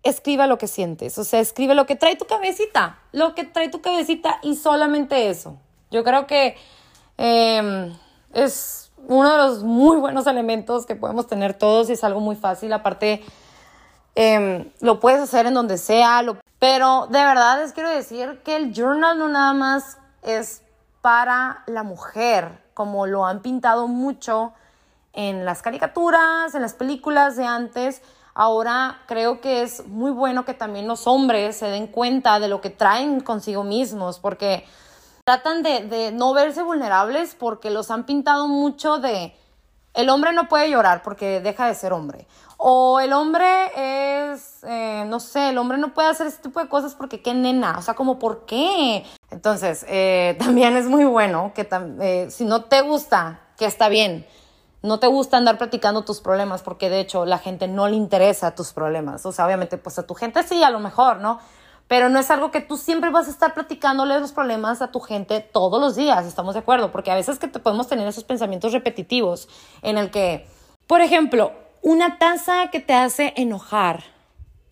escriba 0.02 0.48
lo 0.48 0.58
que 0.58 0.68
sientes, 0.68 1.18
o 1.18 1.26
sea, 1.26 1.42
escribe 1.42 1.76
lo 1.76 1.86
que 1.86 1.98
trae 1.98 2.16
tu 2.16 2.26
cabecita, 2.26 3.00
lo 3.12 3.36
que 3.36 3.44
trae 3.44 3.68
tu 3.68 3.82
cabecita 3.82 4.40
y 4.44 4.56
solamente 4.56 5.30
eso. 5.30 5.58
Yo 5.92 6.06
creo 6.06 6.26
que 6.26 6.56
em, 7.18 7.94
es 8.34 8.94
uno 9.08 9.30
de 9.30 9.38
los 9.38 9.64
muy 9.64 9.98
buenos 9.98 10.26
elementos 10.26 10.86
que 10.86 10.96
podemos 10.96 11.28
tener 11.28 11.54
todos 11.54 11.90
y 11.90 11.94
es 11.94 12.04
algo 12.06 12.22
muy 12.22 12.38
fácil. 12.38 12.72
Aparte, 12.72 13.22
em, 14.16 14.72
lo 14.80 15.02
puedes 15.02 15.20
hacer 15.20 15.48
en 15.48 15.54
donde 15.54 15.78
sea, 15.78 16.24
pero 16.60 17.08
de 17.08 17.24
verdad 17.24 17.60
les 17.60 17.74
quiero 17.74 17.90
decir 17.90 18.42
que 18.44 18.56
el 18.56 18.74
journal 18.74 19.18
no 19.18 19.30
nada 19.30 19.54
más 19.54 19.98
es 20.22 20.62
para 21.02 21.64
la 21.66 21.84
mujer, 21.84 22.64
como 22.74 23.08
lo 23.08 23.26
han 23.26 23.42
pintado 23.42 23.88
mucho 23.88 24.54
en 25.14 25.46
las 25.46 25.62
caricaturas, 25.62 26.54
en 26.54 26.62
las 26.62 26.74
películas 26.74 27.36
de 27.36 27.46
antes 27.46 28.02
Ahora 28.42 29.02
creo 29.06 29.42
que 29.42 29.64
es 29.64 29.86
muy 29.86 30.12
bueno 30.12 30.46
que 30.46 30.54
también 30.54 30.88
los 30.88 31.08
hombres 31.08 31.58
se 31.58 31.66
den 31.66 31.88
cuenta 31.88 32.40
de 32.40 32.48
lo 32.48 32.62
que 32.62 32.70
traen 32.70 33.20
consigo 33.20 33.66
mismos, 33.66 34.20
porque 34.20 34.66
tratan 35.26 35.62
de, 35.62 36.12
no 36.14 36.34
verse 36.34 36.64
vulnerables 36.64 37.36
porque 37.36 37.70
los 37.70 37.92
han 37.92 38.06
pintado 38.06 38.48
mucho 38.48 38.98
de 38.98 39.36
el 39.94 40.10
hombre 40.10 40.32
no 40.32 40.48
puede 40.48 40.70
llorar 40.70 41.02
porque 41.04 41.42
deja 41.42 41.68
de 41.68 41.76
ser 41.76 41.92
hombre. 41.92 42.28
O 42.62 43.00
el 43.00 43.14
hombre 43.14 43.46
es, 44.34 44.66
eh, 44.66 45.06
no 45.08 45.22
sé, 45.22 45.52
el 45.52 45.58
hombre 45.58 45.78
no 45.78 45.94
puede 45.94 46.10
hacer 46.10 46.28
ese 46.28 46.42
tipo 46.42 46.60
de 46.60 46.68
cosas 46.68 46.94
porque 46.94 47.22
qué 47.22 47.34
nena, 47.34 47.78
o 47.78 47.82
sea, 47.82 47.94
como 47.94 48.20
por 48.20 48.46
qué. 48.46 49.06
Entonces, 49.32 49.86
eh, 49.88 50.36
también 50.40 50.76
es 50.76 50.88
muy 50.88 51.06
bueno 51.06 51.54
que 51.56 51.66
eh, 52.02 52.28
si 52.30 52.44
no 52.44 52.66
te 52.66 52.82
gusta, 52.82 53.40
que 53.58 53.64
está 53.64 53.88
bien, 53.88 54.28
no 54.82 55.00
te 55.00 55.08
gusta 55.08 55.38
andar 55.38 55.58
platicando 55.58 56.04
tus 56.04 56.20
problemas 56.20 56.62
porque 56.62 56.90
de 56.90 57.00
hecho 57.00 57.26
la 57.26 57.38
gente 57.38 57.70
no 57.70 57.88
le 57.88 57.96
interesa 57.96 58.54
tus 58.56 58.74
problemas. 58.74 59.26
O 59.26 59.32
sea, 59.32 59.46
obviamente 59.46 59.78
pues 59.78 59.98
a 59.98 60.06
tu 60.06 60.14
gente 60.14 60.44
sí, 60.44 60.62
a 60.62 60.70
lo 60.70 60.82
mejor, 60.82 61.22
¿no? 61.22 61.40
Pero 61.88 62.10
no 62.10 62.20
es 62.20 62.30
algo 62.30 62.52
que 62.52 62.60
tú 62.60 62.76
siempre 62.76 63.10
vas 63.10 63.30
a 63.30 63.32
estar 63.32 63.54
platicándole 63.54 64.20
los 64.20 64.34
problemas 64.34 64.82
a 64.82 64.92
tu 64.92 65.00
gente 65.00 65.40
todos 65.40 65.80
los 65.80 65.96
días, 65.96 66.26
¿estamos 66.26 66.56
de 66.56 66.60
acuerdo? 66.60 66.92
Porque 66.92 67.10
a 67.10 67.16
veces 67.16 67.40
que 67.40 67.48
podemos 67.48 67.88
tener 67.88 68.06
esos 68.06 68.26
pensamientos 68.26 68.74
repetitivos 68.74 69.48
en 69.82 69.98
el 69.98 70.12
que, 70.12 70.46
por 70.88 71.00
ejemplo, 71.00 71.54
una 71.82 72.18
taza 72.18 72.70
que 72.72 72.80
te 72.80 72.94
hace 72.94 73.34
enojar, 73.36 74.04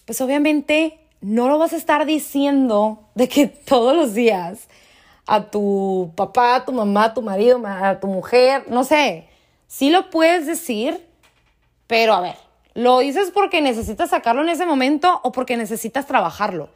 pues 0.06 0.22
obviamente 0.22 1.00
no 1.22 1.48
lo 1.48 1.58
vas 1.58 1.74
a 1.74 1.78
estar 1.78 2.06
diciendo 2.06 3.10
de 3.16 3.28
que 3.28 3.48
todos 3.66 3.96
los 3.96 4.14
días 4.14 4.68
a 5.26 5.44
tu 5.46 6.12
papá, 6.16 6.56
a 6.56 6.66
tu 6.66 6.72
mamá, 6.72 7.06
a 7.06 7.14
tu 7.14 7.22
marido, 7.22 7.62
a 7.66 8.00
tu 8.00 8.08
mujer, 8.08 8.66
no 8.70 8.84
sé, 8.84 9.28
Sí 9.68 9.90
lo 9.90 10.10
puedes 10.10 10.46
decir, 10.46 11.06
pero 11.88 12.14
a 12.14 12.22
ver, 12.22 12.36
¿lo 12.74 13.00
dices 13.00 13.32
porque 13.32 13.62
necesitas 13.62 14.12
sacarlo 14.12 14.42
en 14.42 14.50
ese 14.50 14.66
momento 14.66 15.20
o 15.24 15.34
porque 15.34 15.58
necesitas 15.58 16.08
trabajarlo? 16.08 16.70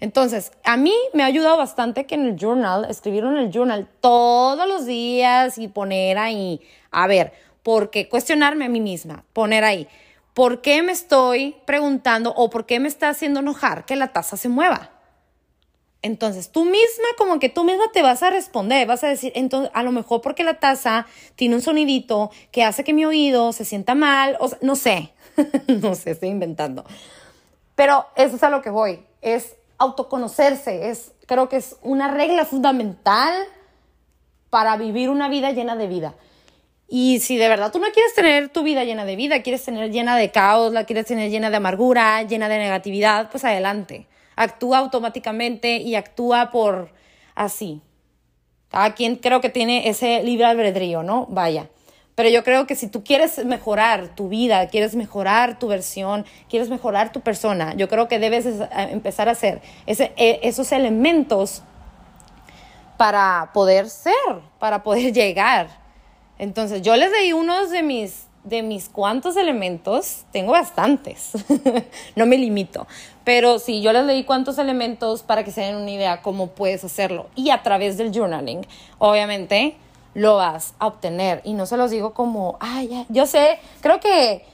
Entonces, 0.00 0.50
a 0.64 0.78
mí 0.78 0.94
me 1.12 1.22
ha 1.22 1.26
ayudado 1.26 1.58
bastante 1.58 2.06
que 2.06 2.14
en 2.14 2.26
el 2.26 2.36
journal, 2.36 2.86
escribir 2.88 3.24
en 3.24 3.36
el 3.36 3.52
journal 3.52 3.86
todos 4.00 4.66
los 4.66 4.86
días 4.86 5.58
y 5.58 5.68
poner 5.68 6.16
ahí, 6.16 6.60
a 6.90 7.06
ver, 7.06 7.34
¿por 7.62 7.90
qué 7.90 8.08
cuestionarme 8.08 8.64
a 8.66 8.68
mí 8.68 8.80
misma? 8.80 9.24
Poner 9.32 9.64
ahí, 9.64 9.88
¿por 10.34 10.60
qué 10.62 10.82
me 10.82 10.92
estoy 10.92 11.56
preguntando 11.66 12.32
o 12.34 12.50
por 12.50 12.66
qué 12.66 12.80
me 12.80 12.88
está 12.88 13.08
haciendo 13.08 13.40
enojar 13.40 13.84
que 13.84 13.96
la 13.96 14.12
taza 14.12 14.36
se 14.36 14.48
mueva? 14.48 14.90
Entonces, 16.02 16.50
tú 16.50 16.64
misma, 16.64 17.06
como 17.16 17.38
que 17.38 17.48
tú 17.48 17.62
misma 17.62 17.84
te 17.92 18.02
vas 18.02 18.24
a 18.24 18.30
responder, 18.30 18.88
vas 18.88 19.04
a 19.04 19.08
decir, 19.08 19.32
entonces, 19.36 19.70
a 19.72 19.84
lo 19.84 19.92
mejor 19.92 20.20
porque 20.20 20.42
la 20.42 20.54
taza 20.54 21.06
tiene 21.36 21.54
un 21.54 21.62
sonidito 21.62 22.32
que 22.50 22.64
hace 22.64 22.82
que 22.82 22.92
mi 22.92 23.04
oído 23.04 23.52
se 23.52 23.64
sienta 23.64 23.94
mal, 23.94 24.36
o 24.40 24.50
no 24.62 24.74
sé, 24.74 25.12
no 25.68 25.94
sé, 25.94 26.10
estoy 26.10 26.30
inventando. 26.30 26.84
Pero 27.76 28.06
eso 28.16 28.34
es 28.34 28.42
a 28.42 28.50
lo 28.50 28.62
que 28.62 28.70
voy, 28.70 29.04
es 29.20 29.54
autoconocerse, 29.78 30.90
es, 30.90 31.12
creo 31.26 31.48
que 31.48 31.56
es 31.56 31.76
una 31.82 32.08
regla 32.12 32.44
fundamental 32.44 33.32
para 34.50 34.76
vivir 34.76 35.08
una 35.08 35.28
vida 35.28 35.52
llena 35.52 35.76
de 35.76 35.86
vida. 35.86 36.14
Y 36.94 37.20
si 37.20 37.38
de 37.38 37.48
verdad 37.48 37.72
tú 37.72 37.78
no 37.78 37.86
quieres 37.90 38.12
tener 38.14 38.50
tu 38.50 38.62
vida 38.62 38.84
llena 38.84 39.06
de 39.06 39.16
vida, 39.16 39.42
quieres 39.42 39.64
tener 39.64 39.90
llena 39.90 40.14
de 40.14 40.30
caos, 40.30 40.74
la 40.74 40.84
quieres 40.84 41.06
tener 41.06 41.30
llena 41.30 41.48
de 41.48 41.56
amargura, 41.56 42.22
llena 42.24 42.50
de 42.50 42.58
negatividad, 42.58 43.30
pues 43.30 43.46
adelante 43.46 44.06
actúa 44.36 44.78
automáticamente 44.78 45.76
y 45.76 45.94
actúa 45.94 46.50
por 46.50 46.90
así. 47.34 47.80
Cada 48.68 48.94
quien 48.94 49.16
creo 49.16 49.40
que 49.40 49.48
tiene 49.48 49.88
ese 49.88 50.22
libre 50.22 50.44
albedrío, 50.44 51.02
¿no? 51.02 51.26
Vaya. 51.30 51.68
Pero 52.14 52.28
yo 52.28 52.44
creo 52.44 52.66
que 52.66 52.74
si 52.74 52.88
tú 52.88 53.02
quieres 53.02 53.42
mejorar 53.44 54.14
tu 54.14 54.28
vida, 54.28 54.66
quieres 54.68 54.94
mejorar 54.94 55.58
tu 55.58 55.68
versión, 55.68 56.26
quieres 56.50 56.68
mejorar 56.68 57.10
tu 57.10 57.22
persona, 57.22 57.74
yo 57.74 57.88
creo 57.88 58.06
que 58.06 58.18
debes 58.18 58.46
empezar 58.90 59.30
a 59.30 59.32
hacer 59.32 59.62
ese, 59.86 60.12
e, 60.16 60.40
esos 60.42 60.72
elementos 60.72 61.62
para 62.98 63.50
poder 63.54 63.88
ser, 63.88 64.12
para 64.58 64.82
poder 64.82 65.12
llegar. 65.14 65.81
Entonces, 66.42 66.82
yo 66.82 66.96
les 66.96 67.08
di 67.12 67.32
unos 67.32 67.70
de 67.70 67.84
mis 67.84 68.26
de 68.42 68.64
mis 68.64 68.88
cuantos 68.88 69.36
elementos, 69.36 70.24
tengo 70.32 70.50
bastantes, 70.50 71.30
no 72.16 72.26
me 72.26 72.36
limito, 72.36 72.88
pero 73.22 73.60
sí, 73.60 73.80
yo 73.80 73.92
les 73.92 74.04
leí 74.04 74.24
cuántos 74.24 74.58
elementos 74.58 75.22
para 75.22 75.44
que 75.44 75.52
se 75.52 75.60
den 75.60 75.76
una 75.76 75.92
idea 75.92 76.20
cómo 76.20 76.48
puedes 76.48 76.82
hacerlo. 76.82 77.28
Y 77.36 77.50
a 77.50 77.62
través 77.62 77.96
del 77.96 78.12
journaling, 78.12 78.66
obviamente, 78.98 79.76
lo 80.14 80.34
vas 80.34 80.74
a 80.80 80.88
obtener. 80.88 81.42
Y 81.44 81.52
no 81.52 81.64
se 81.64 81.76
los 81.76 81.92
digo 81.92 82.12
como, 82.12 82.56
ay, 82.58 83.06
yo 83.08 83.26
sé, 83.26 83.60
creo 83.80 84.00
que, 84.00 84.44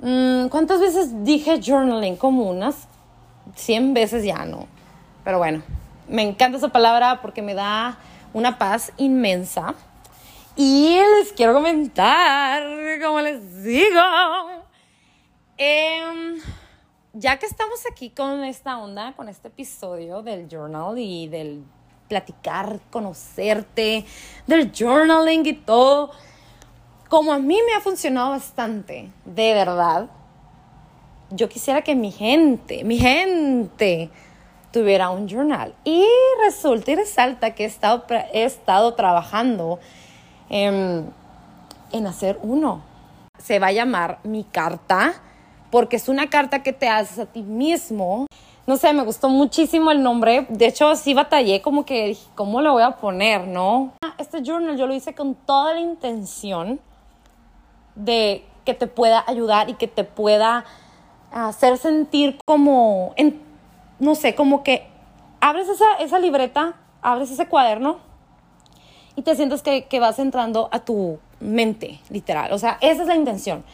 mm, 0.00 0.48
¿cuántas 0.48 0.80
veces 0.80 1.24
dije 1.24 1.60
journaling? 1.64 2.16
Como 2.16 2.50
unas 2.50 2.88
100 3.54 3.94
veces 3.94 4.24
ya, 4.24 4.44
¿no? 4.44 4.66
Pero 5.22 5.38
bueno, 5.38 5.62
me 6.08 6.22
encanta 6.22 6.58
esa 6.58 6.70
palabra 6.70 7.22
porque 7.22 7.42
me 7.42 7.54
da 7.54 7.96
una 8.32 8.58
paz 8.58 8.92
inmensa 8.96 9.76
y 10.60 10.98
les 10.98 11.32
quiero 11.34 11.54
comentar, 11.54 12.64
como 13.00 13.20
les 13.20 13.62
digo, 13.62 14.00
em, 15.56 16.40
ya 17.12 17.38
que 17.38 17.46
estamos 17.46 17.84
aquí 17.88 18.10
con 18.10 18.42
esta 18.42 18.76
onda, 18.78 19.12
con 19.12 19.28
este 19.28 19.46
episodio 19.46 20.20
del 20.20 20.48
journal 20.48 20.98
y 20.98 21.28
del 21.28 21.62
platicar, 22.08 22.80
conocerte, 22.90 24.04
del 24.48 24.72
journaling 24.76 25.46
y 25.46 25.52
todo, 25.52 26.10
como 27.08 27.32
a 27.32 27.38
mí 27.38 27.60
me 27.64 27.74
ha 27.74 27.80
funcionado 27.80 28.30
bastante, 28.30 29.12
de 29.24 29.54
verdad, 29.54 30.10
yo 31.30 31.48
quisiera 31.48 31.82
que 31.82 31.94
mi 31.94 32.10
gente, 32.10 32.82
mi 32.82 32.98
gente, 32.98 34.10
tuviera 34.72 35.10
un 35.10 35.28
journal. 35.28 35.72
Y 35.84 36.04
resulta 36.44 36.90
y 36.90 36.96
resalta 36.96 37.54
que 37.54 37.62
he 37.62 37.66
estado, 37.68 38.04
he 38.32 38.42
estado 38.42 38.94
trabajando 38.94 39.78
en, 40.50 41.10
en 41.92 42.06
hacer 42.06 42.38
uno. 42.42 42.82
Se 43.38 43.58
va 43.58 43.68
a 43.68 43.72
llamar 43.72 44.18
mi 44.24 44.44
carta, 44.44 45.14
porque 45.70 45.96
es 45.96 46.08
una 46.08 46.28
carta 46.28 46.62
que 46.62 46.72
te 46.72 46.88
haces 46.88 47.18
a 47.18 47.26
ti 47.26 47.42
mismo. 47.42 48.26
No 48.66 48.76
sé, 48.76 48.92
me 48.92 49.02
gustó 49.02 49.28
muchísimo 49.28 49.90
el 49.90 50.02
nombre. 50.02 50.46
De 50.50 50.66
hecho, 50.66 50.94
sí 50.96 51.14
batallé 51.14 51.62
como 51.62 51.86
que 51.86 52.08
dije, 52.08 52.26
¿cómo 52.34 52.60
lo 52.60 52.72
voy 52.72 52.82
a 52.82 52.96
poner, 52.96 53.46
no? 53.46 53.92
Este 54.18 54.42
journal 54.42 54.76
yo 54.76 54.86
lo 54.86 54.94
hice 54.94 55.14
con 55.14 55.34
toda 55.34 55.74
la 55.74 55.80
intención 55.80 56.80
de 57.94 58.44
que 58.64 58.74
te 58.74 58.86
pueda 58.86 59.24
ayudar 59.26 59.70
y 59.70 59.74
que 59.74 59.88
te 59.88 60.04
pueda 60.04 60.64
hacer 61.32 61.78
sentir 61.78 62.38
como, 62.46 63.12
en, 63.16 63.40
no 63.98 64.14
sé, 64.14 64.34
como 64.34 64.62
que 64.62 64.86
abres 65.40 65.68
esa, 65.68 65.94
esa 66.00 66.18
libreta, 66.18 66.74
abres 67.00 67.30
ese 67.30 67.46
cuaderno 67.46 68.07
y 69.18 69.22
te 69.22 69.34
sientes 69.34 69.62
que, 69.62 69.86
que 69.86 69.98
vas 69.98 70.20
entrando 70.20 70.68
a 70.70 70.78
tu 70.78 71.18
mente, 71.40 71.98
literal. 72.08 72.52
O 72.52 72.58
sea, 72.58 72.78
esa 72.80 73.02
es 73.02 73.08
la 73.08 73.16
intención. 73.16 73.64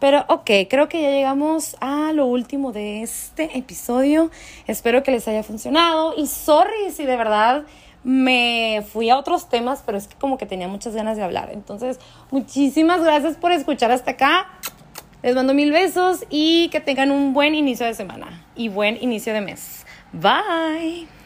Pero 0.00 0.24
ok, 0.28 0.50
creo 0.68 0.88
que 0.88 1.00
ya 1.00 1.10
llegamos 1.10 1.76
a 1.80 2.12
lo 2.12 2.26
último 2.26 2.72
de 2.72 3.02
este 3.02 3.56
episodio. 3.56 4.32
Espero 4.66 5.04
que 5.04 5.12
les 5.12 5.28
haya 5.28 5.44
funcionado. 5.44 6.14
Y 6.16 6.26
sorry 6.26 6.90
si 6.90 7.04
de 7.04 7.16
verdad 7.16 7.62
me 8.02 8.84
fui 8.92 9.08
a 9.08 9.16
otros 9.16 9.48
temas, 9.48 9.84
pero 9.86 9.98
es 9.98 10.08
que 10.08 10.16
como 10.16 10.36
que 10.36 10.46
tenía 10.46 10.66
muchas 10.66 10.96
ganas 10.96 11.16
de 11.16 11.22
hablar. 11.22 11.50
Entonces, 11.52 12.00
muchísimas 12.32 13.00
gracias 13.00 13.36
por 13.36 13.52
escuchar 13.52 13.92
hasta 13.92 14.12
acá. 14.12 14.48
Les 15.22 15.36
mando 15.36 15.54
mil 15.54 15.70
besos 15.70 16.24
y 16.28 16.70
que 16.70 16.80
tengan 16.80 17.12
un 17.12 17.34
buen 17.34 17.54
inicio 17.54 17.86
de 17.86 17.94
semana 17.94 18.44
y 18.56 18.68
buen 18.68 19.00
inicio 19.00 19.32
de 19.32 19.42
mes. 19.42 19.86
Bye. 20.12 21.17